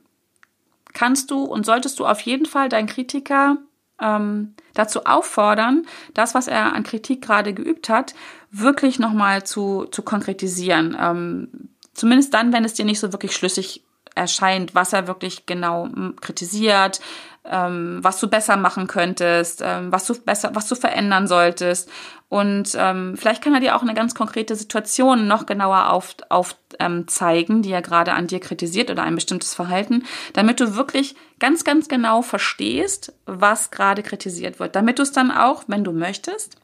kannst 0.93 1.29
du 1.29 1.43
und 1.43 1.65
solltest 1.65 1.99
du 1.99 2.05
auf 2.05 2.21
jeden 2.21 2.45
Fall 2.45 2.69
deinen 2.69 2.87
Kritiker 2.87 3.57
ähm, 4.01 4.55
dazu 4.73 5.05
auffordern, 5.05 5.85
das, 6.13 6.33
was 6.33 6.47
er 6.47 6.73
an 6.73 6.83
Kritik 6.83 7.21
gerade 7.21 7.53
geübt 7.53 7.89
hat, 7.89 8.15
wirklich 8.49 8.97
nochmal 8.97 9.43
zu, 9.43 9.85
zu 9.91 10.01
konkretisieren. 10.01 10.97
Ähm, 10.99 11.69
zumindest 11.93 12.33
dann, 12.33 12.53
wenn 12.53 12.65
es 12.65 12.73
dir 12.73 12.85
nicht 12.85 12.99
so 12.99 13.11
wirklich 13.11 13.35
schlüssig 13.35 13.83
erscheint, 14.15 14.75
was 14.75 14.93
er 14.93 15.07
wirklich 15.07 15.45
genau 15.45 15.89
kritisiert, 16.21 17.01
ähm, 17.45 17.99
was 18.01 18.19
du 18.19 18.27
besser 18.27 18.57
machen 18.57 18.87
könntest, 18.87 19.61
ähm, 19.63 19.91
was 19.91 20.05
du 20.05 20.13
besser, 20.19 20.51
was 20.53 20.67
du 20.67 20.75
verändern 20.75 21.27
solltest. 21.27 21.89
Und 22.29 22.75
ähm, 22.79 23.15
vielleicht 23.15 23.43
kann 23.43 23.53
er 23.53 23.59
dir 23.59 23.75
auch 23.75 23.83
eine 23.83 23.93
ganz 23.93 24.15
konkrete 24.15 24.55
Situation 24.55 25.27
noch 25.27 25.45
genauer 25.45 25.91
auf, 25.91 26.15
auf 26.29 26.55
ähm, 26.79 27.07
zeigen, 27.07 27.61
die 27.61 27.71
er 27.71 27.83
gerade 27.83 28.13
an 28.13 28.27
dir 28.27 28.39
kritisiert 28.39 28.89
oder 28.89 29.03
ein 29.03 29.15
bestimmtes 29.15 29.53
Verhalten, 29.53 30.03
damit 30.33 30.59
du 30.59 30.75
wirklich 30.75 31.15
ganz, 31.39 31.63
ganz 31.63 31.89
genau 31.89 32.21
verstehst, 32.23 33.13
was 33.25 33.69
gerade 33.69 34.01
kritisiert 34.01 34.59
wird, 34.59 34.75
damit 34.75 34.97
du 34.97 35.03
es 35.03 35.11
dann 35.11 35.29
auch, 35.29 35.65
wenn 35.67 35.83
du 35.83 35.91
möchtest, 35.91 36.55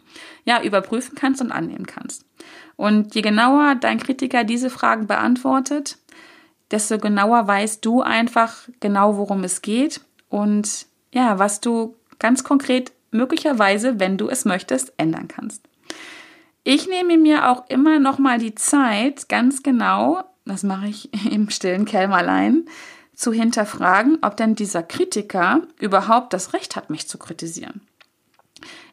ja, 0.43 0.62
überprüfen 0.63 1.15
kannst 1.15 1.41
und 1.41 1.51
annehmen 1.51 1.85
kannst. 1.85 2.25
Und 2.75 3.13
je 3.13 3.21
genauer 3.21 3.75
dein 3.75 3.99
Kritiker 3.99 4.45
diese 4.45 4.69
Fragen 4.69 5.05
beantwortet, 5.05 5.97
desto 6.71 6.97
genauer 6.97 7.47
weißt 7.47 7.84
du 7.86 8.01
einfach 8.01 8.55
genau, 8.79 9.17
worum 9.17 9.43
es 9.43 9.62
geht 9.62 10.01
und 10.29 10.86
ja, 11.13 11.39
was 11.39 11.62
du 11.62 11.95
ganz 12.19 12.43
konkret 12.43 12.91
möglicherweise, 13.12 13.99
wenn 13.99 14.17
du 14.17 14.29
es 14.29 14.45
möchtest, 14.45 14.93
ändern 14.97 15.27
kannst. 15.27 15.63
Ich 16.63 16.88
nehme 16.88 17.17
mir 17.17 17.49
auch 17.49 17.67
immer 17.69 17.99
noch 17.99 18.19
mal 18.19 18.38
die 18.38 18.55
Zeit, 18.55 19.29
ganz 19.29 19.63
genau, 19.63 20.23
das 20.45 20.63
mache 20.63 20.88
ich 20.88 21.10
im 21.32 21.49
stillen 21.49 21.86
Kämmerlein, 21.86 22.65
zu 23.15 23.34
hinterfragen, 23.34 24.19
ob 24.21 24.38
denn 24.38 24.55
dieser 24.55 24.84
Kritiker 24.84 25.63
überhaupt 25.79 26.32
das 26.32 26.53
Recht 26.53 26.75
hat, 26.75 26.89
mich 26.89 27.08
zu 27.08 27.17
kritisieren. 27.17 27.82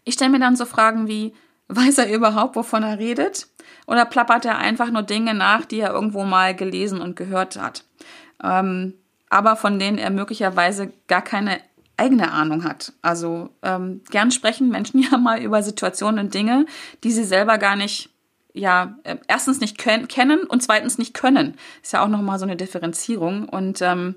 Ich 0.04 0.14
stelle 0.14 0.30
mir 0.30 0.40
dann 0.40 0.56
so 0.56 0.64
Fragen 0.64 1.06
wie, 1.06 1.32
weiß 1.68 1.98
er 1.98 2.12
überhaupt, 2.12 2.56
wovon 2.56 2.82
er 2.82 2.98
redet? 2.98 3.48
Oder 3.86 4.04
plappert 4.04 4.44
er 4.44 4.58
einfach 4.58 4.90
nur 4.90 5.02
Dinge 5.02 5.34
nach, 5.34 5.64
die 5.64 5.80
er 5.80 5.92
irgendwo 5.92 6.24
mal 6.24 6.54
gelesen 6.54 7.00
und 7.00 7.16
gehört 7.16 7.56
hat? 7.60 7.84
Ähm, 8.42 8.94
aber 9.28 9.56
von 9.56 9.78
denen 9.78 9.98
er 9.98 10.10
möglicherweise 10.10 10.92
gar 11.08 11.22
keine 11.22 11.60
eigene 11.96 12.30
Ahnung 12.30 12.64
hat. 12.64 12.92
Also 13.02 13.50
ähm, 13.62 14.02
gern 14.10 14.30
sprechen 14.30 14.68
Menschen 14.68 15.00
ja 15.10 15.18
mal 15.18 15.40
über 15.40 15.62
Situationen 15.62 16.26
und 16.26 16.34
Dinge, 16.34 16.66
die 17.04 17.10
sie 17.10 17.24
selber 17.24 17.58
gar 17.58 17.76
nicht, 17.76 18.10
ja, 18.52 18.96
äh, 19.04 19.16
erstens 19.28 19.60
nicht 19.60 19.78
kennen 19.78 20.40
und 20.44 20.62
zweitens 20.62 20.98
nicht 20.98 21.14
können. 21.14 21.56
Ist 21.82 21.92
ja 21.92 22.04
auch 22.04 22.08
nochmal 22.08 22.38
so 22.38 22.44
eine 22.44 22.56
Differenzierung. 22.56 23.48
Und 23.48 23.82
ähm, 23.82 24.16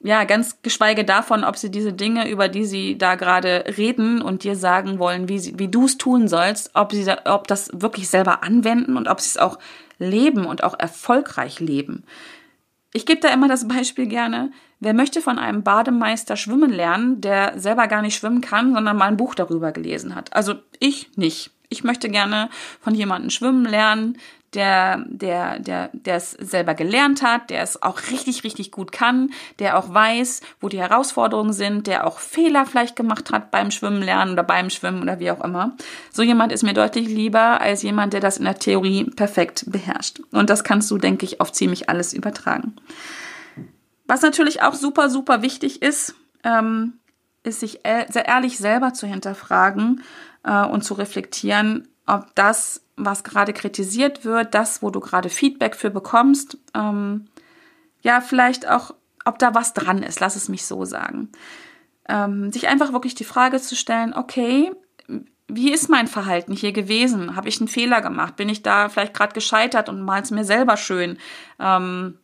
ja, 0.00 0.24
ganz 0.24 0.62
geschweige 0.62 1.04
davon, 1.04 1.42
ob 1.42 1.56
sie 1.56 1.70
diese 1.70 1.92
Dinge, 1.92 2.30
über 2.30 2.48
die 2.48 2.64
sie 2.64 2.96
da 2.96 3.16
gerade 3.16 3.64
reden 3.76 4.22
und 4.22 4.44
dir 4.44 4.54
sagen 4.54 4.98
wollen, 4.98 5.28
wie, 5.28 5.58
wie 5.58 5.68
du 5.68 5.86
es 5.86 5.98
tun 5.98 6.28
sollst, 6.28 6.70
ob 6.74 6.92
sie 6.92 7.04
da, 7.04 7.18
ob 7.24 7.48
das 7.48 7.70
wirklich 7.72 8.08
selber 8.08 8.44
anwenden 8.44 8.96
und 8.96 9.08
ob 9.08 9.20
sie 9.20 9.30
es 9.30 9.38
auch 9.38 9.58
leben 9.98 10.46
und 10.46 10.62
auch 10.62 10.78
erfolgreich 10.78 11.58
leben. 11.58 12.04
Ich 12.92 13.06
gebe 13.06 13.20
da 13.20 13.28
immer 13.28 13.48
das 13.48 13.66
Beispiel 13.66 14.06
gerne, 14.06 14.52
wer 14.80 14.94
möchte 14.94 15.20
von 15.20 15.38
einem 15.38 15.62
Bademeister 15.64 16.36
schwimmen 16.36 16.70
lernen, 16.70 17.20
der 17.20 17.58
selber 17.58 17.88
gar 17.88 18.02
nicht 18.02 18.16
schwimmen 18.16 18.40
kann, 18.40 18.72
sondern 18.74 18.96
mal 18.96 19.06
ein 19.06 19.16
Buch 19.16 19.34
darüber 19.34 19.72
gelesen 19.72 20.14
hat. 20.14 20.32
Also 20.32 20.54
ich 20.78 21.10
nicht. 21.16 21.50
Ich 21.70 21.84
möchte 21.84 22.08
gerne 22.08 22.48
von 22.80 22.94
jemandem 22.94 23.28
schwimmen 23.28 23.66
lernen, 23.66 24.16
der, 24.54 25.04
der, 25.06 25.58
der, 25.58 25.90
der 25.92 26.16
es 26.16 26.32
selber 26.32 26.74
gelernt 26.74 27.22
hat, 27.22 27.50
der 27.50 27.62
es 27.62 27.82
auch 27.82 28.00
richtig, 28.10 28.44
richtig 28.44 28.72
gut 28.72 28.92
kann, 28.92 29.30
der 29.58 29.78
auch 29.78 29.92
weiß, 29.92 30.40
wo 30.60 30.68
die 30.68 30.80
Herausforderungen 30.80 31.52
sind, 31.52 31.86
der 31.86 32.06
auch 32.06 32.18
Fehler 32.18 32.64
vielleicht 32.66 32.96
gemacht 32.96 33.30
hat 33.30 33.50
beim 33.50 33.70
Schwimmen 33.70 34.02
lernen 34.02 34.32
oder 34.32 34.42
beim 34.42 34.70
Schwimmen 34.70 35.02
oder 35.02 35.18
wie 35.18 35.30
auch 35.30 35.44
immer. 35.44 35.76
So 36.12 36.22
jemand 36.22 36.52
ist 36.52 36.62
mir 36.62 36.74
deutlich 36.74 37.08
lieber 37.08 37.60
als 37.60 37.82
jemand, 37.82 38.12
der 38.12 38.20
das 38.20 38.38
in 38.38 38.44
der 38.44 38.58
Theorie 38.58 39.04
perfekt 39.04 39.64
beherrscht. 39.66 40.20
Und 40.32 40.50
das 40.50 40.64
kannst 40.64 40.90
du, 40.90 40.98
denke 40.98 41.26
ich, 41.26 41.40
auf 41.40 41.52
ziemlich 41.52 41.88
alles 41.88 42.14
übertragen. 42.14 42.76
Was 44.06 44.22
natürlich 44.22 44.62
auch 44.62 44.74
super, 44.74 45.10
super 45.10 45.42
wichtig 45.42 45.82
ist, 45.82 46.14
ähm, 46.42 46.94
ist 47.42 47.60
sich 47.60 47.80
sehr 47.82 48.26
ehrlich 48.26 48.58
selber 48.58 48.94
zu 48.94 49.06
hinterfragen 49.06 50.02
äh, 50.44 50.64
und 50.64 50.82
zu 50.82 50.94
reflektieren, 50.94 51.88
ob 52.08 52.34
das 52.34 52.82
was 52.96 53.22
gerade 53.22 53.52
kritisiert 53.52 54.24
wird, 54.24 54.54
das, 54.54 54.82
wo 54.82 54.90
du 54.90 54.98
gerade 54.98 55.28
Feedback 55.28 55.76
für 55.76 55.90
bekommst, 55.90 56.58
ähm, 56.74 57.28
ja, 58.02 58.20
vielleicht 58.20 58.68
auch, 58.68 58.94
ob 59.24 59.38
da 59.38 59.54
was 59.54 59.74
dran 59.74 60.02
ist, 60.02 60.18
lass 60.18 60.34
es 60.34 60.48
mich 60.48 60.66
so 60.66 60.84
sagen. 60.84 61.30
Ähm, 62.08 62.50
sich 62.50 62.66
einfach 62.68 62.92
wirklich 62.92 63.14
die 63.14 63.24
Frage 63.24 63.60
zu 63.60 63.76
stellen, 63.76 64.14
okay, 64.14 64.72
wie 65.48 65.72
ist 65.72 65.88
mein 65.88 66.06
Verhalten 66.06 66.52
hier 66.52 66.72
gewesen? 66.72 67.36
Habe 67.36 67.48
ich 67.48 67.60
einen 67.60 67.68
Fehler 67.68 68.00
gemacht? 68.00 68.36
Bin 68.36 68.48
ich 68.48 68.62
da 68.62 68.88
vielleicht 68.88 69.14
gerade 69.14 69.32
gescheitert 69.32 69.88
und 69.88 70.02
mal 70.02 70.22
es 70.22 70.30
mir 70.30 70.44
selber 70.44 70.76
schön? 70.76 71.18
Ähm, 71.58 72.18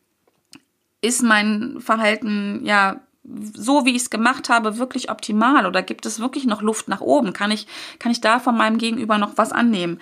ist 1.00 1.22
mein 1.22 1.80
Verhalten 1.80 2.64
ja 2.64 3.00
so 3.24 3.86
wie 3.86 3.90
ich 3.90 4.02
es 4.02 4.10
gemacht 4.10 4.48
habe 4.48 4.78
wirklich 4.78 5.10
optimal 5.10 5.66
oder 5.66 5.82
gibt 5.82 6.06
es 6.06 6.20
wirklich 6.20 6.46
noch 6.46 6.62
Luft 6.62 6.88
nach 6.88 7.00
oben? 7.00 7.32
Kann 7.32 7.50
ich 7.50 7.66
kann 7.98 8.12
ich 8.12 8.20
da 8.20 8.38
von 8.38 8.56
meinem 8.56 8.78
Gegenüber 8.78 9.18
noch 9.18 9.32
was 9.36 9.52
annehmen? 9.52 9.98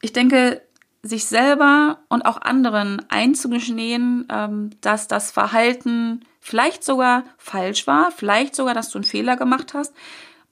ich 0.00 0.12
denke, 0.12 0.62
sich 1.02 1.26
selber 1.26 1.98
und 2.08 2.22
auch 2.22 2.40
anderen 2.40 3.02
einzugestehen, 3.08 4.26
ähm, 4.30 4.70
dass 4.80 5.08
das 5.08 5.30
Verhalten 5.30 6.24
vielleicht 6.40 6.84
sogar 6.84 7.24
falsch 7.38 7.86
war, 7.86 8.10
vielleicht 8.10 8.54
sogar, 8.54 8.74
dass 8.74 8.90
du 8.90 8.98
einen 8.98 9.04
Fehler 9.04 9.36
gemacht 9.36 9.72
hast 9.72 9.94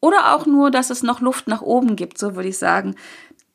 oder 0.00 0.34
auch 0.34 0.46
nur, 0.46 0.70
dass 0.70 0.90
es 0.90 1.02
noch 1.02 1.20
Luft 1.20 1.48
nach 1.48 1.60
oben 1.60 1.96
gibt, 1.96 2.18
so 2.18 2.34
würde 2.34 2.48
ich 2.48 2.58
sagen. 2.58 2.94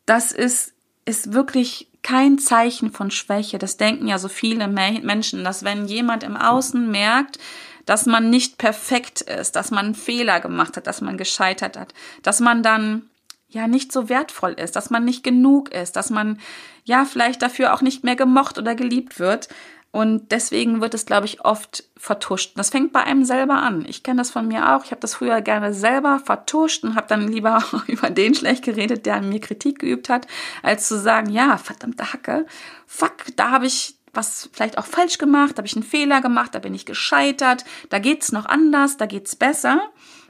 Das 0.05 0.31
ist, 0.31 0.73
ist 1.05 1.33
wirklich 1.33 1.87
kein 2.03 2.37
Zeichen 2.37 2.91
von 2.91 3.11
Schwäche. 3.11 3.57
Das 3.57 3.77
denken 3.77 4.07
ja 4.07 4.19
so 4.19 4.27
viele 4.27 4.67
Menschen, 4.67 5.43
dass 5.43 5.63
wenn 5.63 5.85
jemand 5.85 6.23
im 6.23 6.35
Außen 6.35 6.91
merkt, 6.91 7.39
dass 7.85 8.05
man 8.05 8.29
nicht 8.29 8.57
perfekt 8.57 9.21
ist, 9.21 9.55
dass 9.55 9.71
man 9.71 9.85
einen 9.85 9.95
Fehler 9.95 10.39
gemacht 10.39 10.77
hat, 10.77 10.87
dass 10.87 11.01
man 11.01 11.17
gescheitert 11.17 11.77
hat, 11.77 11.93
dass 12.21 12.39
man 12.39 12.63
dann 12.63 13.09
ja 13.49 13.67
nicht 13.67 13.91
so 13.91 14.09
wertvoll 14.09 14.53
ist, 14.53 14.75
dass 14.75 14.89
man 14.89 15.05
nicht 15.05 15.23
genug 15.23 15.71
ist, 15.71 15.95
dass 15.95 16.09
man 16.09 16.39
ja 16.85 17.05
vielleicht 17.05 17.41
dafür 17.41 17.73
auch 17.73 17.81
nicht 17.81 18.03
mehr 18.03 18.15
gemocht 18.15 18.57
oder 18.57 18.75
geliebt 18.75 19.19
wird. 19.19 19.49
Und 19.91 20.31
deswegen 20.31 20.81
wird 20.81 20.95
es, 20.95 21.05
glaube 21.05 21.27
ich, 21.27 21.45
oft 21.45 21.83
vertuscht. 21.95 22.57
Das 22.57 22.71
fängt 22.71 22.93
bei 22.93 23.03
einem 23.03 23.25
selber 23.25 23.57
an. 23.61 23.85
Ich 23.87 24.01
kenne 24.01 24.17
das 24.17 24.31
von 24.31 24.47
mir 24.47 24.73
auch. 24.73 24.83
Ich 24.83 24.89
habe 24.89 25.01
das 25.01 25.13
früher 25.13 25.39
gerne 25.41 25.71
selber 25.71 26.19
vertuscht 26.19 26.83
und 26.83 26.95
habe 26.95 27.05
dann 27.07 27.27
lieber 27.27 27.63
über 27.87 28.09
den 28.09 28.33
schlecht 28.33 28.63
geredet, 28.63 29.05
der 29.05 29.17
an 29.17 29.29
mir 29.29 29.39
Kritik 29.39 29.77
geübt 29.77 30.09
hat, 30.09 30.25
als 30.63 30.87
zu 30.87 30.99
sagen, 30.99 31.29
ja, 31.29 31.59
verdammte 31.59 32.11
Hacke, 32.11 32.47
fuck, 32.87 33.35
da 33.35 33.51
habe 33.51 33.67
ich 33.67 33.95
was 34.13 34.49
vielleicht 34.53 34.77
auch 34.77 34.85
falsch 34.85 35.17
gemacht, 35.17 35.57
habe 35.57 35.67
ich 35.67 35.75
einen 35.75 35.83
Fehler 35.83 36.21
gemacht, 36.21 36.53
da 36.55 36.59
bin 36.59 36.73
ich 36.73 36.85
gescheitert, 36.85 37.65
da 37.89 37.99
geht's 37.99 38.31
noch 38.31 38.45
anders, 38.45 38.97
da 38.97 39.05
geht's 39.05 39.35
besser, 39.35 39.81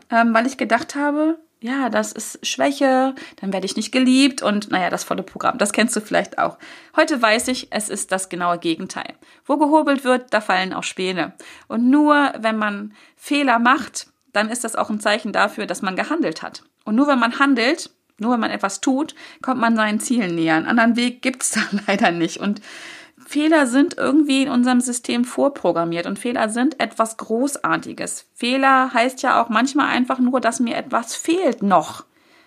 ähm, 0.10 0.34
weil 0.34 0.48
ich 0.48 0.58
gedacht 0.58 0.96
habe, 0.96 1.38
ja, 1.64 1.90
das 1.90 2.12
ist 2.12 2.46
Schwäche, 2.46 3.16
dann 3.38 3.54
werde 3.54 3.66
ich 3.66 3.78
nicht 3.78 3.94
geliebt 3.94 4.42
und 4.42 4.70
naja, 4.70 4.90
das 4.90 5.06
volle 5.06 5.24
Programm, 5.24 5.58
das 5.58 5.72
kennst 5.72 5.96
du 5.96 6.02
vielleicht 6.02 6.38
auch. 6.38 6.58
Heute 6.96 7.22
weiß 7.22 7.48
ich, 7.48 7.68
es 7.72 7.90
ist 7.90 8.12
das 8.12 8.28
genaue 8.28 8.58
Gegenteil. 8.58 9.14
Wo 9.46 9.58
gehobelt 9.58 10.04
wird, 10.04 10.34
da 10.34 10.42
fallen 10.42 10.74
auch 10.74 10.84
Späne. 10.84 11.34
Und 11.70 11.90
nur 11.90 12.34
wenn 12.38 12.58
man 12.58 12.94
Fehler 13.16 13.60
macht, 13.60 14.08
dann 14.34 14.50
ist 14.50 14.66
das 14.66 14.76
auch 14.76 14.90
ein 14.90 15.00
Zeichen 15.00 15.32
dafür, 15.32 15.66
dass 15.66 15.82
man 15.82 15.96
gehandelt 15.96 16.42
hat. 16.42 16.64
Und 16.84 16.96
nur 16.96 17.08
wenn 17.08 17.20
man 17.20 17.40
handelt, 17.40 17.92
nur 18.18 18.34
wenn 18.34 18.42
man 18.42 18.52
etwas 18.52 18.82
tut, 18.82 19.16
kommt 19.42 19.62
man 19.62 19.78
seinen 19.78 20.02
Zielen 20.02 20.36
näher. 20.36 20.56
Einen 20.56 20.68
anderen 20.68 20.98
Weg 20.98 21.22
gibt's 21.22 21.52
da 21.52 21.62
leider 21.88 22.12
nicht. 22.12 22.38
Und 22.38 22.62
Fehler 23.34 23.66
sind 23.66 23.98
irgendwie 23.98 24.44
in 24.44 24.50
unserem 24.50 24.80
System 24.80 25.26
vorprogrammiert 25.26 26.06
und 26.06 26.20
Fehler 26.20 26.50
sind 26.50 26.80
etwas 26.80 27.18
Großartiges. 27.18 28.28
Fehler 28.36 28.94
heißt 28.94 29.24
ja 29.24 29.42
auch 29.42 29.50
manchmal 29.50 29.88
einfach 29.88 30.20
nur, 30.20 30.40
dass 30.40 30.60
mir 30.60 30.78
etwas 30.78 31.16
fehlt 31.16 31.64
noch. 31.64 32.06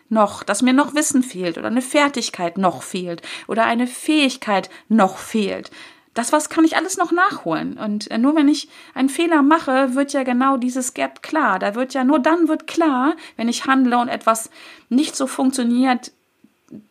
Noch, 0.08 0.44
dass 0.44 0.62
mir 0.62 0.72
noch 0.72 0.94
Wissen 0.94 1.24
fehlt 1.24 1.58
oder 1.58 1.66
eine 1.66 1.82
Fertigkeit 1.82 2.56
noch 2.56 2.84
fehlt 2.84 3.22
oder 3.48 3.64
eine 3.64 3.88
Fähigkeit 3.88 4.70
noch 4.88 5.18
fehlt. 5.18 5.72
Das 6.14 6.32
was 6.32 6.50
kann 6.50 6.64
ich 6.64 6.76
alles 6.76 6.96
noch 6.96 7.10
nachholen. 7.10 7.78
Und 7.78 8.08
äh, 8.12 8.18
nur 8.18 8.36
wenn 8.36 8.46
ich 8.46 8.68
einen 8.94 9.08
Fehler 9.08 9.42
mache, 9.42 9.96
wird 9.96 10.12
ja 10.12 10.22
genau 10.22 10.56
dieses 10.56 10.94
Gap 10.94 11.20
klar. 11.20 11.58
Da 11.58 11.74
wird 11.74 11.94
ja 11.94 12.04
nur 12.04 12.20
dann 12.20 12.46
wird 12.46 12.68
klar, 12.68 13.16
wenn 13.36 13.48
ich 13.48 13.66
handle 13.66 13.98
und 13.98 14.06
etwas 14.06 14.50
nicht 14.88 15.16
so 15.16 15.26
funktioniert, 15.26 16.12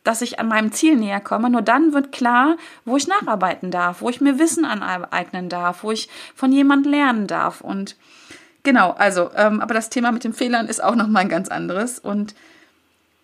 dass 0.04 0.22
ich 0.22 0.40
an 0.40 0.48
meinem 0.48 0.72
Ziel 0.72 0.96
näher 0.96 1.20
komme. 1.20 1.50
Nur 1.50 1.62
dann 1.62 1.94
wird 1.94 2.12
klar, 2.12 2.58
wo 2.86 2.96
ich 2.96 3.08
nacharbeiten 3.08 3.72
darf, 3.72 4.02
wo 4.02 4.10
ich 4.10 4.22
mir 4.22 4.40
Wissen 4.40 4.66
aneignen 4.66 5.50
darf, 5.50 5.84
wo 5.84 5.92
ich 5.92 6.10
von 6.34 6.52
jemand 6.52 6.86
lernen 6.86 7.28
darf. 7.28 7.62
Und 7.62 7.96
genau, 8.64 8.92
also, 8.92 9.32
ähm, 9.36 9.60
aber 9.60 9.74
das 9.74 9.90
Thema 9.90 10.12
mit 10.12 10.24
den 10.24 10.34
Fehlern 10.34 10.68
ist 10.68 10.84
auch 10.84 10.96
nochmal 10.96 11.24
ein 11.24 11.30
ganz 11.30 11.50
anderes. 11.50 12.00
Und 12.00 12.36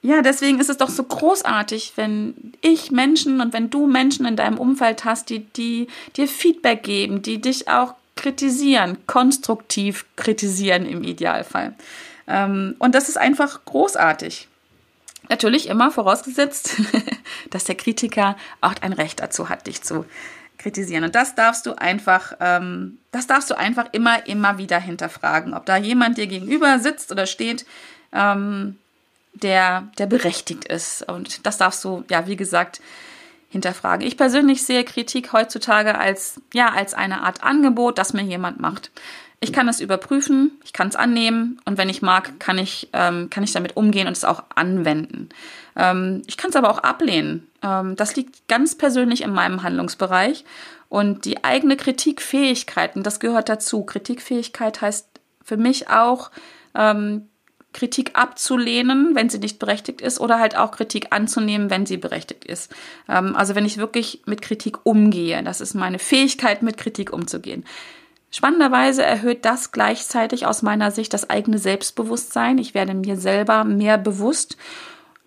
ja, 0.02 0.22
deswegen 0.22 0.60
ist 0.60 0.70
es 0.70 0.78
doch 0.78 0.90
so 0.90 1.04
großartig, 1.04 1.94
wenn 1.96 2.54
ich 2.62 2.92
Menschen 2.92 3.40
und 3.40 3.54
wenn 3.54 3.70
du 3.70 3.88
Menschen 3.88 4.26
in 4.26 4.36
deinem 4.36 4.58
Umfeld 4.58 5.06
hast, 5.06 5.30
die, 5.30 5.46
die 5.54 5.88
dir 6.18 6.28
Feedback 6.28 6.84
geben, 6.84 7.22
die 7.22 7.40
dich 7.40 7.70
auch 7.70 7.94
kritisieren, 8.16 8.98
konstruktiv 9.08 10.06
kritisieren 10.16 10.86
im 10.86 11.04
Idealfall. 11.04 11.76
Ähm, 12.28 12.76
und 12.80 12.94
das 12.94 13.10
ist 13.10 13.18
einfach 13.18 13.64
großartig. 13.66 14.48
Natürlich 15.30 15.68
immer 15.68 15.92
vorausgesetzt, 15.92 16.82
dass 17.50 17.64
der 17.64 17.76
Kritiker 17.76 18.36
auch 18.60 18.74
ein 18.82 18.94
Recht 18.94 19.20
dazu 19.20 19.50
hat, 19.50 19.68
dich 19.68 19.82
zu 19.82 20.06
kritisieren. 20.58 21.04
Und 21.04 21.16
das 21.16 21.36
darfst 21.36 21.66
du 21.66 21.74
einfach, 21.74 22.34
ähm, 22.40 23.00
das 23.12 23.28
darfst 23.28 23.50
du 23.50 23.58
einfach 23.58 23.88
immer, 23.92 24.28
immer 24.28 24.58
wieder 24.58 24.80
hinterfragen, 24.80 25.54
ob 25.54 25.66
da 25.66 25.78
jemand 25.78 26.18
dir 26.18 26.28
gegenüber 26.28 26.80
sitzt 26.80 27.12
oder 27.12 27.26
steht, 27.26 27.66
ähm, 28.14 28.78
der, 29.34 29.90
der 29.98 30.06
berechtigt 30.06 30.66
ist. 30.66 31.08
Und 31.08 31.46
das 31.46 31.58
darfst 31.58 31.84
du, 31.84 32.04
ja, 32.10 32.28
wie 32.28 32.36
gesagt, 32.36 32.82
hinterfragen. 33.50 34.06
Ich 34.06 34.18
persönlich 34.18 34.64
sehe 34.64 34.84
Kritik 34.84 35.34
heutzutage 35.34 35.98
als, 35.98 36.42
ja, 36.54 36.70
als 36.70 36.94
eine 36.94 37.22
Art 37.22 37.44
Angebot, 37.44 37.98
das 37.98 38.14
mir 38.14 38.24
jemand 38.24 38.60
macht. 38.60 38.92
Ich 39.44 39.52
kann 39.52 39.68
es 39.68 39.80
überprüfen, 39.80 40.52
ich 40.64 40.72
kann 40.72 40.88
es 40.88 40.96
annehmen 40.96 41.60
und 41.66 41.80
wenn 41.80 41.90
ich 41.90 42.04
mag, 42.04 42.40
kann 42.40 42.60
ich, 42.60 42.90
ähm, 42.94 43.32
kann 43.32 43.44
ich 43.44 43.54
damit 43.54 43.76
umgehen 43.76 44.06
und 44.06 44.16
es 44.16 44.24
auch 44.24 44.44
anwenden. 44.54 45.30
Ähm, 45.76 46.22
ich 46.28 46.38
kann 46.38 46.52
es 46.52 46.56
aber 46.56 46.70
auch 46.70 46.78
ablehnen. 46.78 47.48
Ähm, 47.64 47.96
das 47.96 48.16
liegt 48.16 48.48
ganz 48.48 48.78
persönlich 48.78 49.22
in 49.24 49.34
meinem 49.34 49.64
Handlungsbereich 49.64 50.46
und 50.90 51.26
die 51.26 51.44
eigene 51.44 51.76
Kritikfähigkeit, 51.76 52.96
und 52.96 53.04
das 53.04 53.20
gehört 53.20 53.50
dazu. 53.50 53.84
Kritikfähigkeit 53.84 54.80
heißt 54.80 55.08
für 55.44 55.58
mich 55.58 55.90
auch, 55.90 56.30
ähm, 56.76 57.28
Kritik 57.74 58.12
abzulehnen, 58.14 59.16
wenn 59.16 59.30
sie 59.30 59.40
nicht 59.40 59.58
berechtigt 59.58 60.02
ist, 60.02 60.20
oder 60.20 60.40
halt 60.40 60.56
auch 60.56 60.72
Kritik 60.72 61.08
anzunehmen, 61.12 61.70
wenn 61.70 61.86
sie 61.88 61.98
berechtigt 61.98 62.46
ist. 62.46 62.72
Ähm, 63.10 63.36
also 63.36 63.56
wenn 63.56 63.66
ich 63.66 63.78
wirklich 63.78 64.22
mit 64.26 64.44
Kritik 64.44 64.86
umgehe, 64.86 65.42
das 65.42 65.62
ist 65.62 65.74
meine 65.74 65.98
Fähigkeit, 65.98 66.62
mit 66.62 66.78
Kritik 66.78 67.12
umzugehen. 67.12 67.66
Spannenderweise 68.32 69.04
erhöht 69.04 69.44
das 69.46 69.72
gleichzeitig 69.72 70.46
aus 70.46 70.62
meiner 70.62 70.92
Sicht 70.92 71.14
das 71.14 71.30
eigene 71.30 71.58
Selbstbewusstsein. 71.58 72.58
Ich 72.58 72.74
werde 72.74 72.94
mir 72.94 73.18
selber 73.18 73.66
mehr 73.66 73.98
bewusst. 73.98 74.58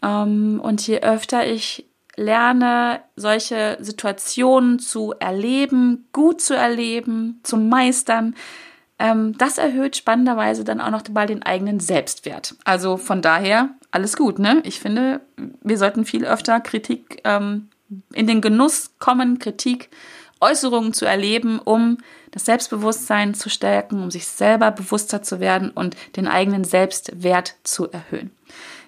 Ähm, 0.02 0.60
und 0.62 0.86
je 0.86 1.00
öfter 1.00 1.46
ich 1.46 1.86
lerne, 2.16 3.00
solche 3.16 3.76
Situationen 3.80 4.78
zu 4.78 5.12
erleben, 5.18 6.08
gut 6.12 6.40
zu 6.40 6.54
erleben, 6.54 7.40
zu 7.42 7.56
meistern, 7.56 8.34
ähm, 8.98 9.36
das 9.36 9.58
erhöht 9.58 9.96
spannenderweise 9.96 10.64
dann 10.64 10.80
auch 10.80 10.90
noch 10.90 11.08
mal 11.08 11.26
den 11.26 11.42
eigenen 11.42 11.80
Selbstwert. 11.80 12.54
Also 12.64 12.96
von 12.96 13.22
daher 13.22 13.70
alles 13.90 14.16
gut, 14.16 14.38
ne? 14.38 14.62
Ich 14.64 14.80
finde, 14.80 15.20
wir 15.62 15.78
sollten 15.78 16.04
viel 16.04 16.24
öfter 16.24 16.60
Kritik 16.60 17.20
ähm, 17.24 17.68
in 18.12 18.26
den 18.26 18.40
Genuss 18.40 18.92
kommen, 18.98 19.38
Kritik, 19.38 19.90
Äußerungen 20.44 20.92
zu 20.92 21.06
erleben, 21.06 21.58
um 21.58 21.98
das 22.30 22.44
Selbstbewusstsein 22.44 23.34
zu 23.34 23.48
stärken, 23.48 24.02
um 24.02 24.10
sich 24.10 24.26
selber 24.26 24.70
bewusster 24.70 25.22
zu 25.22 25.40
werden 25.40 25.70
und 25.70 25.96
den 26.16 26.28
eigenen 26.28 26.64
Selbstwert 26.64 27.56
zu 27.62 27.90
erhöhen. 27.90 28.30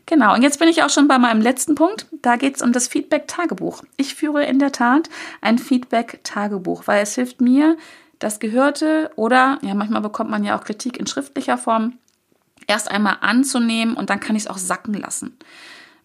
Genau, 0.05 0.35
und 0.35 0.43
jetzt 0.43 0.61
bin 0.61 0.69
ich 0.69 0.83
auch 0.83 0.91
schon 0.91 1.09
bei 1.09 1.19
meinem 1.19 1.41
letzten 1.41 1.75
Punkt. 1.75 2.07
Da 2.23 2.37
geht 2.37 2.57
es 2.57 2.63
um 2.63 2.73
das 2.73 2.87
Feedback-Tagebuch. 2.87 3.83
Ich 3.97 4.15
führe 4.15 4.45
in 4.45 4.61
der 4.61 4.71
Tat 4.71 5.09
ein 5.41 5.59
Feedback-Tagebuch, 5.59 6.85
weil 6.87 7.03
es 7.03 7.15
hilft 7.17 7.41
mir, 7.41 7.77
das 8.19 8.39
Gehörte 8.39 9.11
oder, 9.17 9.59
ja, 9.63 9.75
manchmal 9.75 10.01
bekommt 10.01 10.31
man 10.31 10.45
ja 10.45 10.59
auch 10.59 10.65
Kritik 10.65 10.99
in 10.99 11.07
schriftlicher 11.07 11.59
Form, 11.59 11.99
erst 12.67 12.91
einmal 12.91 13.19
anzunehmen 13.21 13.97
und 13.97 14.11
dann 14.11 14.21
kann 14.21 14.37
ich 14.37 14.45
es 14.45 14.49
auch 14.49 14.59
sacken 14.59 14.95
lassen. 14.95 15.37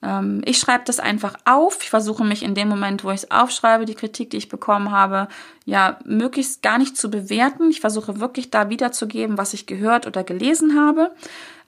Ähm, 0.04 0.42
ich 0.46 0.58
schreibe 0.58 0.84
das 0.86 1.00
einfach 1.00 1.36
auf. 1.46 1.80
Ich 1.82 1.90
versuche 1.90 2.24
mich 2.24 2.44
in 2.44 2.56
dem 2.56 2.68
Moment, 2.68 3.04
wo 3.04 3.12
ich 3.12 3.24
es 3.24 3.32
aufschreibe, 3.32 3.86
die 3.86 3.96
Kritik, 3.96 4.30
die 4.30 4.38
ich 4.38 4.50
bekommen 4.50 4.92
habe, 4.92 5.28
ja, 5.66 6.00
möglichst 6.06 6.62
gar 6.62 6.78
nicht 6.78 6.98
zu 6.98 7.10
bewerten. 7.10 7.70
Ich 7.70 7.82
versuche 7.82 8.20
wirklich 8.20 8.50
da 8.50 8.70
wiederzugeben, 8.70 9.38
was 9.38 9.54
ich 9.54 9.66
gehört 9.66 10.08
oder 10.08 10.24
gelesen 10.24 10.80
habe 10.80 11.12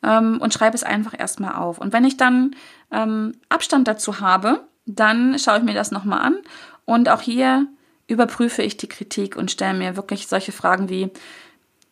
ähm, 0.04 0.40
und 0.42 0.54
schreibe 0.54 0.76
es 0.76 0.84
einfach 0.84 1.18
erstmal 1.18 1.56
auf. 1.56 1.78
Und 1.78 1.94
wenn 1.94 2.06
ich 2.06 2.18
dann 2.18 2.56
ähm, 2.92 3.34
Abstand 3.50 3.88
dazu 3.88 4.20
habe, 4.20 4.62
dann 4.86 5.38
schaue 5.40 5.60
ich 5.60 5.64
mir 5.64 5.74
das 5.74 5.92
nochmal 5.92 6.22
an 6.22 6.38
und 6.86 7.10
auch 7.10 7.22
hier 7.22 7.68
überprüfe 8.08 8.62
ich 8.62 8.78
die 8.78 8.90
Kritik 8.90 9.38
und 9.38 9.52
stelle 9.52 9.78
mir 9.78 9.96
wirklich 9.96 10.28
solche 10.28 10.52
Fragen 10.52 10.90
wie, 10.90 11.10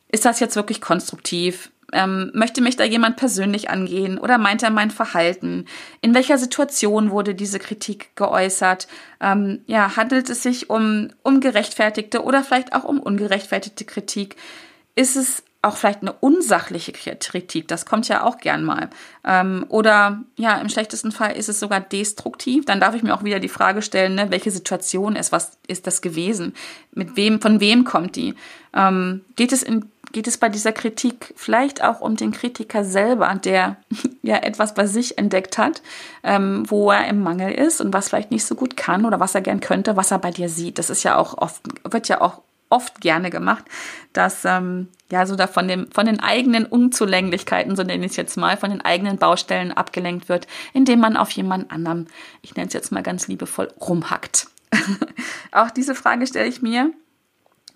ist 0.09 0.25
das 0.25 0.41
jetzt 0.41 0.57
wirklich 0.57 0.81
konstruktiv? 0.81 1.71
Ähm, 1.93 2.31
möchte 2.33 2.61
mich 2.61 2.75
da 2.75 2.83
jemand 2.83 3.17
persönlich 3.17 3.69
angehen 3.69 4.17
oder 4.17 4.37
meint 4.37 4.63
er 4.63 4.69
mein 4.69 4.91
Verhalten? 4.91 5.65
In 6.01 6.13
welcher 6.13 6.37
Situation 6.37 7.11
wurde 7.11 7.35
diese 7.35 7.59
Kritik 7.59 8.15
geäußert? 8.15 8.87
Ähm, 9.19 9.61
ja, 9.67 9.95
handelt 9.95 10.29
es 10.29 10.43
sich 10.43 10.69
um, 10.69 11.09
um 11.23 11.39
gerechtfertigte 11.41 12.23
oder 12.23 12.43
vielleicht 12.43 12.73
auch 12.73 12.83
um 12.83 12.99
ungerechtfertigte 12.99 13.85
Kritik? 13.85 14.35
Ist 14.95 15.15
es 15.15 15.43
auch 15.63 15.77
vielleicht 15.77 16.01
eine 16.01 16.13
unsachliche 16.13 16.91
Kritik, 16.91 17.67
das 17.67 17.85
kommt 17.85 18.07
ja 18.07 18.23
auch 18.23 18.37
gern 18.37 18.63
mal. 18.63 18.89
Ähm, 19.23 19.65
oder 19.69 20.23
ja, 20.35 20.57
im 20.57 20.69
schlechtesten 20.69 21.11
Fall 21.11 21.35
ist 21.35 21.49
es 21.49 21.59
sogar 21.59 21.79
destruktiv. 21.79 22.65
Dann 22.65 22.79
darf 22.79 22.95
ich 22.95 23.03
mir 23.03 23.13
auch 23.13 23.23
wieder 23.23 23.39
die 23.39 23.47
Frage 23.47 23.83
stellen, 23.83 24.15
ne, 24.15 24.31
welche 24.31 24.49
Situation 24.49 25.15
ist, 25.15 25.31
was 25.31 25.59
ist 25.67 25.85
das 25.85 26.01
gewesen? 26.01 26.55
Mit 26.93 27.15
wem, 27.15 27.39
von 27.39 27.59
wem 27.59 27.83
kommt 27.83 28.15
die? 28.15 28.33
Ähm, 28.73 29.21
geht 29.35 29.51
es 29.51 29.61
in, 29.61 29.85
geht 30.11 30.27
es 30.27 30.37
bei 30.37 30.49
dieser 30.49 30.71
Kritik 30.71 31.33
vielleicht 31.35 31.83
auch 31.83 32.01
um 32.01 32.15
den 32.15 32.31
Kritiker 32.31 32.83
selber, 32.83 33.33
der 33.35 33.77
ja 34.21 34.37
etwas 34.37 34.73
bei 34.73 34.87
sich 34.87 35.17
entdeckt 35.17 35.57
hat, 35.57 35.81
ähm, 36.23 36.63
wo 36.67 36.91
er 36.91 37.07
im 37.07 37.21
Mangel 37.21 37.53
ist 37.53 37.81
und 37.81 37.93
was 37.93 38.09
vielleicht 38.09 38.31
nicht 38.31 38.45
so 38.45 38.55
gut 38.55 38.77
kann 38.77 39.05
oder 39.05 39.19
was 39.19 39.35
er 39.35 39.41
gern 39.41 39.59
könnte, 39.59 39.95
was 39.95 40.11
er 40.11 40.19
bei 40.19 40.31
dir 40.31 40.49
sieht. 40.49 40.79
Das 40.79 40.89
ist 40.89 41.03
ja 41.03 41.17
auch 41.17 41.37
oft, 41.37 41.61
wird 41.89 42.07
ja 42.07 42.21
auch 42.21 42.41
oft 42.69 43.01
gerne 43.01 43.29
gemacht, 43.29 43.65
dass 44.13 44.45
ähm, 44.45 44.87
ja 45.11 45.25
so 45.25 45.35
da 45.35 45.47
von 45.47 45.67
dem 45.67 45.91
von 45.91 46.05
den 46.05 46.19
eigenen 46.19 46.65
Unzulänglichkeiten, 46.65 47.75
so 47.75 47.83
nenne 47.83 48.05
ich 48.05 48.11
es 48.11 48.17
jetzt 48.17 48.37
mal, 48.37 48.57
von 48.57 48.69
den 48.69 48.81
eigenen 48.81 49.17
Baustellen 49.17 49.71
abgelenkt 49.71 50.29
wird, 50.29 50.47
indem 50.73 50.99
man 50.99 51.17
auf 51.17 51.29
jemand 51.31 51.71
anderem, 51.71 52.07
ich 52.41 52.55
nenne 52.55 52.67
es 52.67 52.73
jetzt 52.73 52.91
mal 52.91 53.03
ganz 53.03 53.27
liebevoll, 53.27 53.67
rumhackt. 53.79 54.47
auch 55.51 55.69
diese 55.69 55.95
Frage 55.95 56.25
stelle 56.25 56.47
ich 56.47 56.61
mir. 56.61 56.91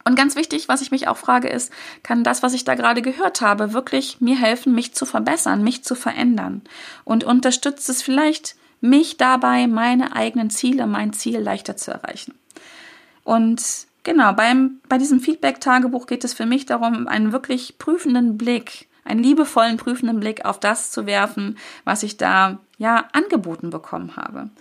Und 0.08 0.16
ganz 0.16 0.36
wichtig, 0.36 0.70
was 0.70 0.82
ich 0.82 0.92
mich 0.92 1.08
auch 1.08 1.18
frage, 1.18 1.50
ist, 1.50 1.72
kann 2.04 2.24
das, 2.24 2.44
was 2.44 2.54
ich 2.54 2.64
da 2.64 2.76
gerade 2.76 3.02
gehört 3.02 3.42
habe, 3.42 3.74
wirklich 3.74 4.22
mir 4.22 4.38
helfen, 4.38 4.76
mich 4.76 4.94
zu 4.94 5.06
verbessern, 5.06 5.64
mich 5.64 5.84
zu 5.84 5.96
verändern? 5.96 6.62
Und 7.04 7.24
unterstützt 7.24 7.90
es 7.90 8.04
vielleicht 8.04 8.56
mich 8.82 9.18
dabei, 9.18 9.68
meine 9.68 10.16
eigenen 10.16 10.50
Ziele, 10.52 10.86
mein 10.86 11.12
Ziel 11.12 11.40
leichter 11.40 11.76
zu 11.76 11.92
erreichen? 11.92 12.36
Und 13.24 13.88
Genau, 14.06 14.34
beim, 14.34 14.82
bei 14.88 15.00
diesem 15.00 15.20
Feedback-Tagebuch 15.20 16.06
geht 16.06 16.24
es 16.24 16.36
für 16.36 16.46
mich 16.46 16.68
darum, 16.68 17.08
einen 17.08 17.32
wirklich 17.32 17.80
prüfenden 17.80 18.38
Blick, 18.38 18.88
einen 19.04 19.24
liebevollen 19.24 19.78
prüfenden 19.78 20.20
Blick 20.20 20.46
auf 20.46 20.60
das 20.60 20.92
zu 20.92 21.08
werfen, 21.08 21.58
was 21.86 22.04
ich 22.04 22.16
da 22.16 22.60
ja 22.78 23.06
angeboten 23.14 23.72
bekommen 23.72 24.16
habe. 24.16 24.52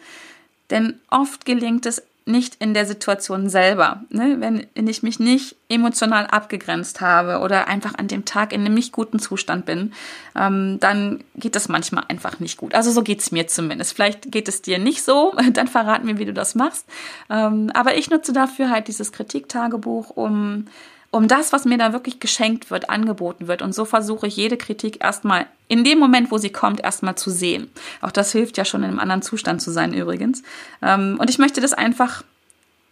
Denn 0.71 0.99
oft 1.11 1.45
gelingt 1.45 1.85
es 1.85 2.03
nicht 2.27 2.57
in 2.59 2.73
der 2.73 2.87
Situation 2.87 3.51
selber. 3.51 4.03
Ne? 4.09 4.37
Wenn 4.39 4.89
ich 4.89 5.03
mich 5.03 5.21
nicht 5.21 5.57
emotional 5.69 6.27
abgegrenzt 6.27 7.03
habe 7.03 7.41
oder 7.41 7.69
einfach 7.69 7.95
an 7.97 8.09
dem 8.09 8.25
Tag 8.25 8.53
in 8.53 8.63
einem 8.63 8.75
nicht 8.75 8.93
guten 8.93 9.19
Zustand 9.19 9.67
bin, 9.67 9.93
ähm, 10.35 10.79
dann 10.81 11.23
geht 11.37 11.55
das 11.55 11.69
manchmal 11.69 12.05
einfach 12.09 12.41
nicht 12.41 12.57
gut. 12.57 12.75
Also 12.75 12.91
so 12.93 13.03
geht's 13.03 13.31
mir 13.31 13.47
zumindest. 13.47 13.93
Vielleicht 13.93 14.33
geht 14.33 14.49
es 14.49 14.63
dir 14.63 14.79
nicht 14.79 15.03
so, 15.03 15.35
dann 15.53 15.69
verrat 15.69 16.05
mir, 16.05 16.19
wie 16.19 16.25
du 16.25 16.33
das 16.33 16.55
machst. 16.55 16.87
Ähm, 17.29 17.71
aber 17.75 17.97
ich 17.97 18.09
nutze 18.09 18.33
dafür 18.33 18.71
halt 18.71 18.89
dieses 18.89 19.13
Kritiktagebuch, 19.13 20.11
um 20.11 20.67
um 21.15 21.29
das, 21.29 21.53
was 21.53 21.65
mir 21.65 21.79
da 21.79 21.93
wirklich 21.93 22.19
geschenkt 22.19 22.71
wird, 22.71 22.91
angeboten 22.91 23.47
wird. 23.47 23.63
Und 23.63 23.73
so 23.73 23.85
versuche 23.85 24.27
ich 24.27 24.37
jede 24.37 24.57
Kritik 24.57 25.03
erstmal 25.03 25.47
in 25.69 25.85
dem 25.85 25.99
Moment, 25.99 26.31
wo 26.31 26.39
sie 26.39 26.51
kommt, 26.51 26.81
erstmal 26.81 27.15
zu 27.15 27.31
sehen. 27.31 27.71
Auch 28.01 28.11
das 28.11 28.33
hilft 28.33 28.59
ja 28.59 28.65
schon 28.65 28.83
in 28.83 28.91
einem 28.91 28.99
anderen 28.99 29.23
Zustand 29.23 29.63
zu 29.63 29.71
sein 29.71 29.95
übrigens. 29.95 30.43
Ähm, 30.83 31.17
und 31.21 31.31
ich 31.31 31.39
möchte 31.39 31.61
das 31.61 31.73
einfach 31.73 32.25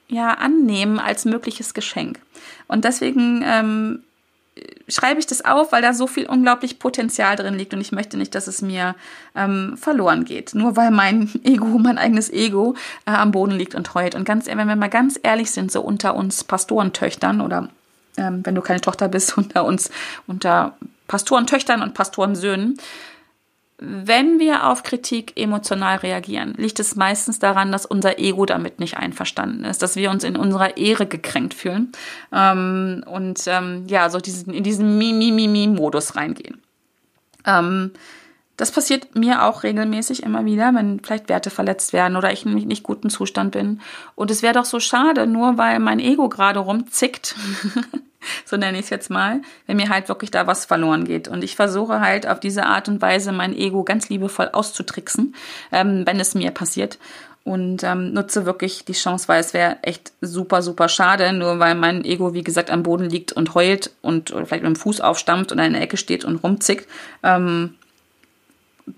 ja 0.08 0.34
annehmen 0.34 1.00
als 1.00 1.24
mögliches 1.24 1.74
Geschenk. 1.74 2.20
Und 2.68 2.84
deswegen 2.84 3.42
ähm, 3.44 4.04
schreibe 4.86 5.18
ich 5.18 5.26
das 5.26 5.44
auf, 5.44 5.72
weil 5.72 5.82
da 5.82 5.92
so 5.92 6.06
viel 6.06 6.26
unglaublich 6.26 6.78
Potenzial 6.78 7.34
drin 7.34 7.54
liegt 7.54 7.74
und 7.74 7.80
ich 7.80 7.90
möchte 7.90 8.16
nicht, 8.16 8.36
dass 8.36 8.46
es 8.46 8.62
mir 8.62 8.94
ähm, 9.34 9.76
verloren 9.76 10.24
geht. 10.24 10.54
Nur 10.54 10.76
weil 10.76 10.92
mein 10.92 11.28
Ego, 11.42 11.66
mein 11.78 11.98
eigenes 11.98 12.30
Ego 12.30 12.76
äh, 13.04 13.10
am 13.10 13.32
Boden 13.32 13.52
liegt 13.52 13.74
und 13.74 13.94
heult. 13.94 14.14
Und 14.14 14.24
ganz, 14.24 14.46
wenn 14.46 14.68
wir 14.68 14.76
mal 14.76 14.88
ganz 14.88 15.18
ehrlich 15.22 15.50
sind, 15.50 15.72
so 15.72 15.80
unter 15.80 16.14
uns 16.14 16.44
Pastorentöchtern 16.44 17.40
oder 17.40 17.68
ähm, 18.16 18.44
wenn 18.44 18.54
du 18.54 18.60
keine 18.62 18.80
Tochter 18.80 19.08
bist, 19.08 19.36
unter 19.38 19.64
uns, 19.64 19.90
unter 20.26 20.76
Pastorentöchtern 21.08 21.82
und 21.82 21.94
Pastorensöhnen. 21.94 22.78
Wenn 23.84 24.38
wir 24.38 24.68
auf 24.68 24.84
Kritik 24.84 25.32
emotional 25.34 25.96
reagieren, 25.96 26.54
liegt 26.56 26.78
es 26.78 26.94
meistens 26.94 27.40
daran, 27.40 27.72
dass 27.72 27.84
unser 27.84 28.20
Ego 28.20 28.46
damit 28.46 28.78
nicht 28.78 28.96
einverstanden 28.96 29.64
ist, 29.64 29.82
dass 29.82 29.96
wir 29.96 30.10
uns 30.10 30.22
in 30.22 30.36
unserer 30.36 30.76
Ehre 30.76 31.06
gekränkt 31.06 31.52
fühlen 31.52 31.90
ähm, 32.32 33.02
und 33.06 33.42
ähm, 33.46 33.86
ja, 33.88 34.08
so 34.08 34.20
diesen, 34.20 34.54
in 34.54 34.62
diesen 34.62 34.98
Mi-Mi-Mi-Mi-Modus 34.98 36.14
reingehen. 36.14 36.62
Ähm, 37.44 37.90
das 38.56 38.70
passiert 38.70 39.14
mir 39.16 39.44
auch 39.44 39.62
regelmäßig 39.62 40.22
immer 40.22 40.44
wieder, 40.44 40.74
wenn 40.74 41.00
vielleicht 41.00 41.28
Werte 41.28 41.50
verletzt 41.50 41.92
werden 41.92 42.16
oder 42.16 42.32
ich 42.32 42.44
in 42.44 42.54
nicht 42.54 42.82
guten 42.82 43.10
Zustand 43.10 43.52
bin. 43.52 43.80
Und 44.14 44.30
es 44.30 44.42
wäre 44.42 44.54
doch 44.54 44.66
so 44.66 44.78
schade, 44.78 45.26
nur 45.26 45.56
weil 45.58 45.78
mein 45.78 45.98
Ego 45.98 46.28
gerade 46.28 46.60
rumzickt, 46.60 47.34
so 48.44 48.56
nenne 48.56 48.78
ich 48.78 48.84
es 48.84 48.90
jetzt 48.90 49.10
mal, 49.10 49.40
wenn 49.66 49.78
mir 49.78 49.88
halt 49.88 50.08
wirklich 50.08 50.30
da 50.30 50.46
was 50.46 50.66
verloren 50.66 51.04
geht. 51.04 51.28
Und 51.28 51.42
ich 51.42 51.56
versuche 51.56 52.00
halt 52.00 52.28
auf 52.28 52.40
diese 52.40 52.66
Art 52.66 52.88
und 52.88 53.00
Weise 53.00 53.32
mein 53.32 53.56
Ego 53.56 53.84
ganz 53.84 54.10
liebevoll 54.10 54.50
auszutricksen, 54.52 55.34
ähm, 55.72 56.06
wenn 56.06 56.20
es 56.20 56.34
mir 56.34 56.50
passiert. 56.50 56.98
Und 57.44 57.82
ähm, 57.82 58.12
nutze 58.12 58.46
wirklich 58.46 58.84
die 58.84 58.92
Chance, 58.92 59.26
weil 59.26 59.40
es 59.40 59.52
wäre 59.52 59.78
echt 59.82 60.12
super, 60.20 60.62
super 60.62 60.88
schade, 60.88 61.32
nur 61.32 61.58
weil 61.58 61.74
mein 61.74 62.04
Ego, 62.04 62.34
wie 62.34 62.44
gesagt, 62.44 62.70
am 62.70 62.84
Boden 62.84 63.10
liegt 63.10 63.32
und 63.32 63.54
heult 63.56 63.90
und 64.00 64.30
vielleicht 64.30 64.62
mit 64.62 64.64
dem 64.64 64.76
Fuß 64.76 65.00
aufstammt 65.00 65.50
oder 65.50 65.66
in 65.66 65.72
der 65.72 65.82
Ecke 65.82 65.96
steht 65.96 66.24
und 66.24 66.36
rumzickt. 66.36 66.88
Ähm, 67.24 67.74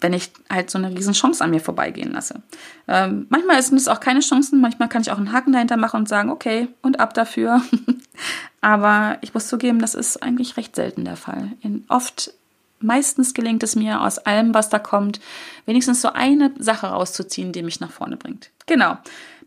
wenn 0.00 0.12
ich 0.12 0.30
halt 0.50 0.70
so 0.70 0.78
eine 0.78 0.90
riesen 0.90 1.14
Chance 1.14 1.42
an 1.42 1.50
mir 1.50 1.60
vorbeigehen 1.60 2.12
lasse. 2.12 2.42
Ähm, 2.88 3.26
manchmal 3.28 3.62
sind 3.62 3.76
es 3.76 3.88
auch 3.88 4.00
keine 4.00 4.20
Chancen, 4.20 4.60
manchmal 4.60 4.88
kann 4.88 5.02
ich 5.02 5.10
auch 5.10 5.18
einen 5.18 5.32
Haken 5.32 5.52
dahinter 5.52 5.76
machen 5.76 6.00
und 6.00 6.08
sagen, 6.08 6.30
okay, 6.30 6.68
und 6.82 7.00
ab 7.00 7.14
dafür. 7.14 7.62
Aber 8.60 9.18
ich 9.20 9.34
muss 9.34 9.48
zugeben, 9.48 9.78
das 9.78 9.94
ist 9.94 10.22
eigentlich 10.22 10.56
recht 10.56 10.76
selten 10.76 11.04
der 11.04 11.16
Fall. 11.16 11.52
In 11.60 11.84
oft, 11.88 12.32
meistens 12.80 13.34
gelingt 13.34 13.62
es 13.62 13.76
mir, 13.76 14.00
aus 14.00 14.18
allem, 14.18 14.54
was 14.54 14.68
da 14.68 14.78
kommt, 14.78 15.20
wenigstens 15.66 16.00
so 16.00 16.08
eine 16.08 16.52
Sache 16.58 16.86
rauszuziehen, 16.86 17.52
die 17.52 17.62
mich 17.62 17.80
nach 17.80 17.90
vorne 17.90 18.16
bringt. 18.16 18.50
Genau. 18.66 18.96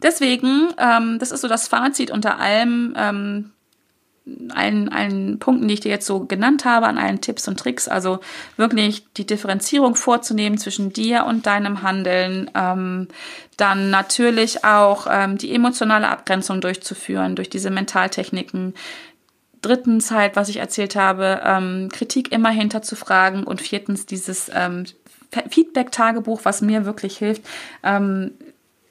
Deswegen, 0.01 0.69
ähm, 0.77 1.17
das 1.19 1.31
ist 1.31 1.41
so 1.41 1.47
das 1.47 1.67
Fazit 1.67 2.11
unter 2.11 2.39
allem. 2.39 2.93
Ähm, 2.95 3.51
allen, 4.53 4.89
allen 4.89 5.39
Punkten, 5.39 5.67
die 5.67 5.75
ich 5.75 5.79
dir 5.79 5.91
jetzt 5.91 6.05
so 6.05 6.25
genannt 6.25 6.65
habe, 6.65 6.87
an 6.87 6.97
allen 6.97 7.21
Tipps 7.21 7.47
und 7.47 7.59
Tricks. 7.59 7.87
Also 7.87 8.19
wirklich 8.55 9.05
die 9.13 9.25
Differenzierung 9.25 9.95
vorzunehmen 9.95 10.57
zwischen 10.57 10.91
dir 10.91 11.25
und 11.25 11.45
deinem 11.45 11.81
Handeln. 11.81 12.49
Ähm, 12.55 13.07
dann 13.57 13.89
natürlich 13.89 14.63
auch 14.63 15.07
ähm, 15.09 15.37
die 15.37 15.53
emotionale 15.53 16.09
Abgrenzung 16.09 16.61
durchzuführen 16.61 17.35
durch 17.35 17.49
diese 17.49 17.71
Mentaltechniken. 17.71 18.73
Drittens 19.61 20.11
halt, 20.11 20.35
was 20.35 20.49
ich 20.49 20.57
erzählt 20.57 20.95
habe, 20.95 21.41
ähm, 21.43 21.89
Kritik 21.91 22.31
immer 22.31 22.49
hinterzufragen 22.49 23.43
und 23.43 23.61
viertens 23.61 24.05
dieses 24.05 24.51
ähm, 24.53 24.85
Feedback-Tagebuch, 25.49 26.41
was 26.43 26.61
mir 26.61 26.85
wirklich 26.85 27.17
hilft. 27.17 27.41
Ähm, 27.83 28.31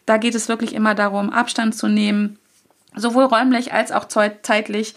da 0.07 0.17
geht 0.17 0.35
es 0.35 0.49
wirklich 0.49 0.75
immer 0.75 0.95
darum, 0.95 1.31
Abstand 1.31 1.75
zu 1.75 1.89
nehmen, 1.89 2.39
sowohl 2.95 3.25
räumlich 3.25 3.73
als 3.73 3.93
auch 3.93 4.07
zeitlich 4.07 4.95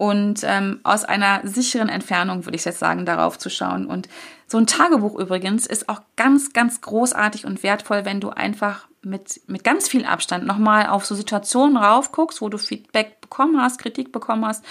und 0.00 0.44
ähm, 0.44 0.80
aus 0.82 1.04
einer 1.04 1.42
sicheren 1.46 1.90
Entfernung, 1.90 2.46
würde 2.46 2.56
ich 2.56 2.64
jetzt 2.64 2.78
sagen, 2.78 3.04
darauf 3.04 3.38
zu 3.38 3.50
schauen. 3.50 3.84
Und 3.84 4.08
so 4.46 4.56
ein 4.56 4.66
Tagebuch 4.66 5.14
übrigens 5.18 5.66
ist 5.66 5.90
auch 5.90 6.00
ganz, 6.16 6.54
ganz 6.54 6.80
großartig 6.80 7.44
und 7.44 7.62
wertvoll, 7.62 8.06
wenn 8.06 8.18
du 8.18 8.30
einfach 8.30 8.88
mit, 9.02 9.42
mit 9.46 9.62
ganz 9.62 9.90
viel 9.90 10.06
Abstand 10.06 10.46
nochmal 10.46 10.86
auf 10.86 11.04
so 11.04 11.14
Situationen 11.14 11.76
raufguckst, 11.76 12.40
wo 12.40 12.48
du 12.48 12.56
Feedback 12.56 13.20
bekommen 13.20 13.60
hast, 13.60 13.78
Kritik 13.78 14.10
bekommen 14.10 14.46
hast, 14.46 14.64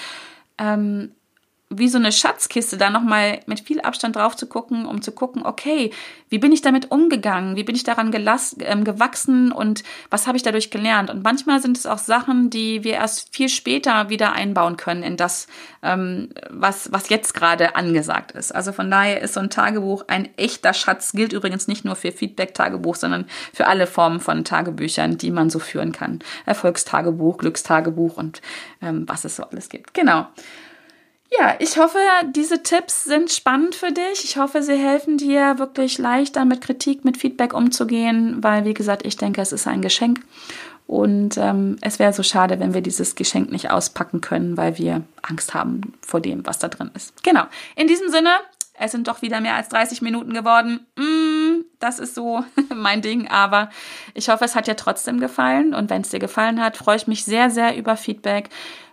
ähm, 0.57 1.11
wie 1.69 1.87
so 1.87 1.99
eine 1.99 2.11
Schatzkiste 2.11 2.77
da 2.77 2.89
nochmal 2.89 3.41
mit 3.45 3.59
viel 3.59 3.79
Abstand 3.81 4.15
drauf 4.15 4.35
zu 4.35 4.47
gucken, 4.47 4.87
um 4.87 5.03
zu 5.03 5.11
gucken, 5.11 5.45
okay, 5.45 5.91
wie 6.29 6.39
bin 6.39 6.51
ich 6.51 6.61
damit 6.61 6.89
umgegangen? 6.89 7.55
Wie 7.55 7.63
bin 7.63 7.75
ich 7.75 7.83
daran 7.83 8.11
gelass, 8.11 8.55
ähm, 8.59 8.83
gewachsen 8.83 9.51
und 9.51 9.83
was 10.09 10.25
habe 10.25 10.35
ich 10.35 10.41
dadurch 10.41 10.71
gelernt? 10.71 11.11
Und 11.11 11.23
manchmal 11.23 11.61
sind 11.61 11.77
es 11.77 11.85
auch 11.85 11.99
Sachen, 11.99 12.49
die 12.49 12.83
wir 12.83 12.93
erst 12.93 13.35
viel 13.35 13.49
später 13.49 14.09
wieder 14.09 14.33
einbauen 14.33 14.77
können 14.77 15.03
in 15.03 15.15
das, 15.15 15.45
ähm, 15.83 16.29
was, 16.49 16.91
was 16.91 17.09
jetzt 17.09 17.35
gerade 17.35 17.75
angesagt 17.75 18.31
ist. 18.31 18.53
Also 18.53 18.71
von 18.71 18.89
daher 18.89 19.21
ist 19.21 19.35
so 19.35 19.39
ein 19.39 19.51
Tagebuch 19.51 20.05
ein 20.07 20.27
echter 20.37 20.73
Schatz, 20.73 21.11
gilt 21.11 21.33
übrigens 21.33 21.67
nicht 21.67 21.85
nur 21.85 21.95
für 21.95 22.11
Feedback-Tagebuch, 22.11 22.95
sondern 22.95 23.25
für 23.53 23.67
alle 23.67 23.85
Formen 23.85 24.19
von 24.19 24.43
Tagebüchern, 24.43 25.19
die 25.19 25.29
man 25.29 25.51
so 25.51 25.59
führen 25.59 25.91
kann. 25.91 26.19
Erfolgstagebuch, 26.47 27.37
Glückstagebuch 27.37 28.17
und 28.17 28.41
ähm, 28.81 29.03
was 29.07 29.23
es 29.23 29.35
so 29.35 29.43
alles 29.43 29.69
gibt. 29.69 29.93
Genau. 29.93 30.25
Ja, 31.37 31.55
ich 31.59 31.77
hoffe, 31.77 31.99
diese 32.35 32.63
Tipps 32.63 33.03
sind 33.03 33.31
spannend 33.31 33.75
für 33.75 33.91
dich. 33.91 34.23
Ich 34.23 34.37
hoffe, 34.37 34.63
sie 34.63 34.75
helfen 34.75 35.17
dir 35.17 35.59
wirklich 35.59 35.97
leichter 35.99 36.43
mit 36.43 36.61
Kritik, 36.61 37.05
mit 37.05 37.17
Feedback 37.17 37.53
umzugehen, 37.53 38.43
weil, 38.43 38.65
wie 38.65 38.73
gesagt, 38.73 39.05
ich 39.05 39.15
denke, 39.15 39.41
es 39.41 39.51
ist 39.51 39.67
ein 39.67 39.81
Geschenk. 39.81 40.21
Und 40.87 41.37
ähm, 41.37 41.77
es 41.81 41.99
wäre 41.99 42.13
so 42.13 42.23
schade, 42.23 42.59
wenn 42.59 42.73
wir 42.73 42.81
dieses 42.81 43.13
Geschenk 43.13 43.51
nicht 43.51 43.69
auspacken 43.69 44.21
können, 44.21 44.57
weil 44.57 44.79
wir 44.79 45.03
Angst 45.21 45.53
haben 45.53 45.93
vor 46.01 46.19
dem, 46.19 46.47
was 46.47 46.57
da 46.57 46.67
drin 46.67 46.89
ist. 46.95 47.21
Genau. 47.21 47.43
In 47.75 47.85
diesem 47.85 48.09
Sinne, 48.09 48.31
es 48.73 48.91
sind 48.91 49.07
doch 49.07 49.21
wieder 49.21 49.39
mehr 49.39 49.53
als 49.53 49.69
30 49.69 50.01
Minuten 50.01 50.33
geworden. 50.33 50.87
Mm, 50.95 51.65
das 51.79 51.99
ist 51.99 52.15
so 52.15 52.43
mein 52.75 53.03
Ding, 53.03 53.27
aber 53.27 53.69
ich 54.15 54.29
hoffe, 54.29 54.45
es 54.45 54.55
hat 54.55 54.65
dir 54.65 54.75
trotzdem 54.75 55.19
gefallen. 55.19 55.75
Und 55.75 55.91
wenn 55.91 56.01
es 56.01 56.09
dir 56.09 56.19
gefallen 56.19 56.59
hat, 56.59 56.77
freue 56.77 56.95
ich 56.95 57.05
mich 57.05 57.23
sehr, 57.23 57.51
sehr 57.51 57.77
über 57.77 57.95
Feedback. 57.95 58.49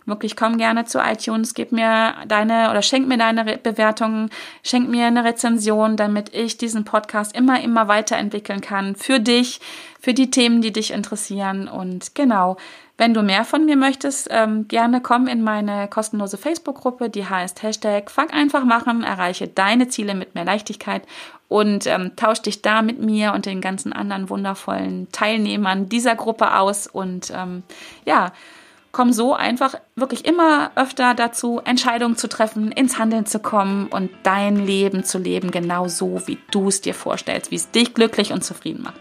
Wirklich 0.07 0.37
komm 0.37 0.57
gerne 0.57 0.85
zu 0.85 0.99
iTunes, 0.99 1.53
gib 1.53 1.73
mir 1.73 2.13
deine 2.29 2.71
oder 2.71 2.81
schenk 2.81 3.09
mir 3.09 3.17
deine 3.17 3.57
Bewertungen, 3.57 4.29
schenk 4.63 4.89
mir 4.89 5.05
eine 5.05 5.25
Rezension, 5.25 5.97
damit 5.97 6.33
ich 6.33 6.57
diesen 6.57 6.85
Podcast 6.85 7.35
immer, 7.35 7.61
immer 7.61 7.89
weiterentwickeln 7.89 8.61
kann. 8.61 8.95
Für 8.95 9.19
dich, 9.19 9.59
für 9.99 10.13
die 10.13 10.31
Themen, 10.31 10.61
die 10.61 10.71
dich 10.71 10.91
interessieren. 10.91 11.67
Und 11.67 12.15
genau, 12.15 12.55
wenn 12.97 13.13
du 13.13 13.21
mehr 13.21 13.43
von 13.43 13.65
mir 13.65 13.75
möchtest, 13.75 14.29
ähm, 14.31 14.69
gerne 14.69 15.01
komm 15.01 15.27
in 15.27 15.43
meine 15.43 15.89
kostenlose 15.89 16.37
Facebook-Gruppe, 16.37 17.09
die 17.09 17.25
heißt 17.25 17.61
Hashtag 17.61 18.09
Fang 18.09 18.29
einfach 18.29 18.63
machen, 18.63 19.03
erreiche 19.03 19.49
deine 19.49 19.89
Ziele 19.89 20.15
mit 20.15 20.35
mehr 20.35 20.45
Leichtigkeit 20.45 21.03
und 21.49 21.85
ähm, 21.85 22.15
tausch 22.15 22.41
dich 22.41 22.61
da 22.61 22.81
mit 22.81 23.01
mir 23.01 23.33
und 23.33 23.45
den 23.45 23.59
ganzen 23.59 23.91
anderen 23.91 24.29
wundervollen 24.29 25.11
Teilnehmern 25.11 25.89
dieser 25.89 26.15
Gruppe 26.15 26.57
aus 26.57 26.87
und 26.87 27.31
ähm, 27.35 27.63
ja, 28.05 28.31
komm 28.97 29.13
so 29.13 29.35
einfach 29.35 29.75
wirklich 29.95 30.25
immer 30.25 30.71
öfter 30.73 31.13
dazu, 31.13 31.61
Entscheidungen 31.63 32.17
zu 32.17 32.27
treffen, 32.27 32.71
ins 32.71 32.97
Handeln 32.97 33.27
zu 33.27 33.37
kommen 33.37 33.89
und 33.89 34.09
dein 34.23 34.55
Leben 34.55 35.03
zu 35.03 35.19
leben, 35.19 35.51
genau 35.51 35.87
so, 35.87 36.23
wie 36.25 36.39
du 36.49 36.69
es 36.69 36.81
dir 36.81 36.95
vorstellst, 36.95 37.51
wie 37.51 37.57
es 37.57 37.69
dich 37.69 37.93
glücklich 37.93 38.33
und 38.33 38.43
zufrieden 38.43 38.81
macht. 38.81 38.99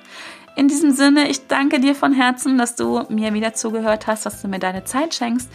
In 0.54 0.68
diesem 0.68 0.90
Sinne, 0.90 1.30
ich 1.30 1.46
danke 1.46 1.80
dir 1.80 1.94
von 1.94 2.12
Herzen, 2.12 2.58
dass 2.58 2.76
du 2.76 3.04
mir 3.08 3.32
wieder 3.32 3.54
zugehört 3.54 4.06
hast, 4.06 4.26
dass 4.26 4.42
du 4.42 4.48
mir 4.48 4.58
deine 4.58 4.84
Zeit 4.84 5.14
schenkst. 5.14 5.48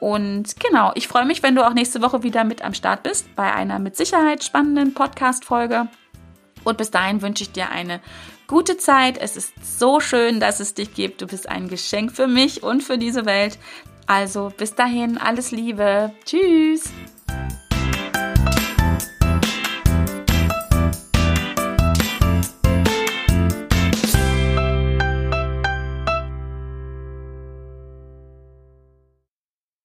Und 0.00 0.58
genau, 0.60 0.92
ich 0.94 1.06
freue 1.06 1.26
mich, 1.26 1.42
wenn 1.42 1.54
du 1.54 1.66
auch 1.66 1.74
nächste 1.74 2.00
Woche 2.00 2.22
wieder 2.22 2.44
mit 2.44 2.64
am 2.64 2.72
Start 2.72 3.02
bist 3.02 3.36
bei 3.36 3.52
einer 3.52 3.78
mit 3.78 3.98
Sicherheit 3.98 4.44
spannenden 4.44 4.94
Podcast-Folge. 4.94 5.88
Und 6.64 6.78
bis 6.78 6.90
dahin 6.90 7.20
wünsche 7.20 7.44
ich 7.44 7.52
dir 7.52 7.68
eine 7.68 8.00
gute 8.46 8.76
Zeit. 8.76 9.18
Es 9.18 9.36
ist 9.36 9.52
so 9.78 10.00
schön, 10.00 10.40
dass 10.40 10.60
es 10.60 10.74
dich 10.74 10.94
gibt. 10.94 11.22
Du 11.22 11.26
bist 11.26 11.48
ein 11.48 11.68
Geschenk 11.68 12.12
für 12.12 12.26
mich 12.26 12.62
und 12.62 12.82
für 12.82 12.98
diese 12.98 13.26
Welt. 13.26 13.58
Also 14.06 14.52
bis 14.56 14.74
dahin, 14.74 15.18
alles 15.18 15.50
Liebe. 15.50 16.12
Tschüss. 16.24 16.84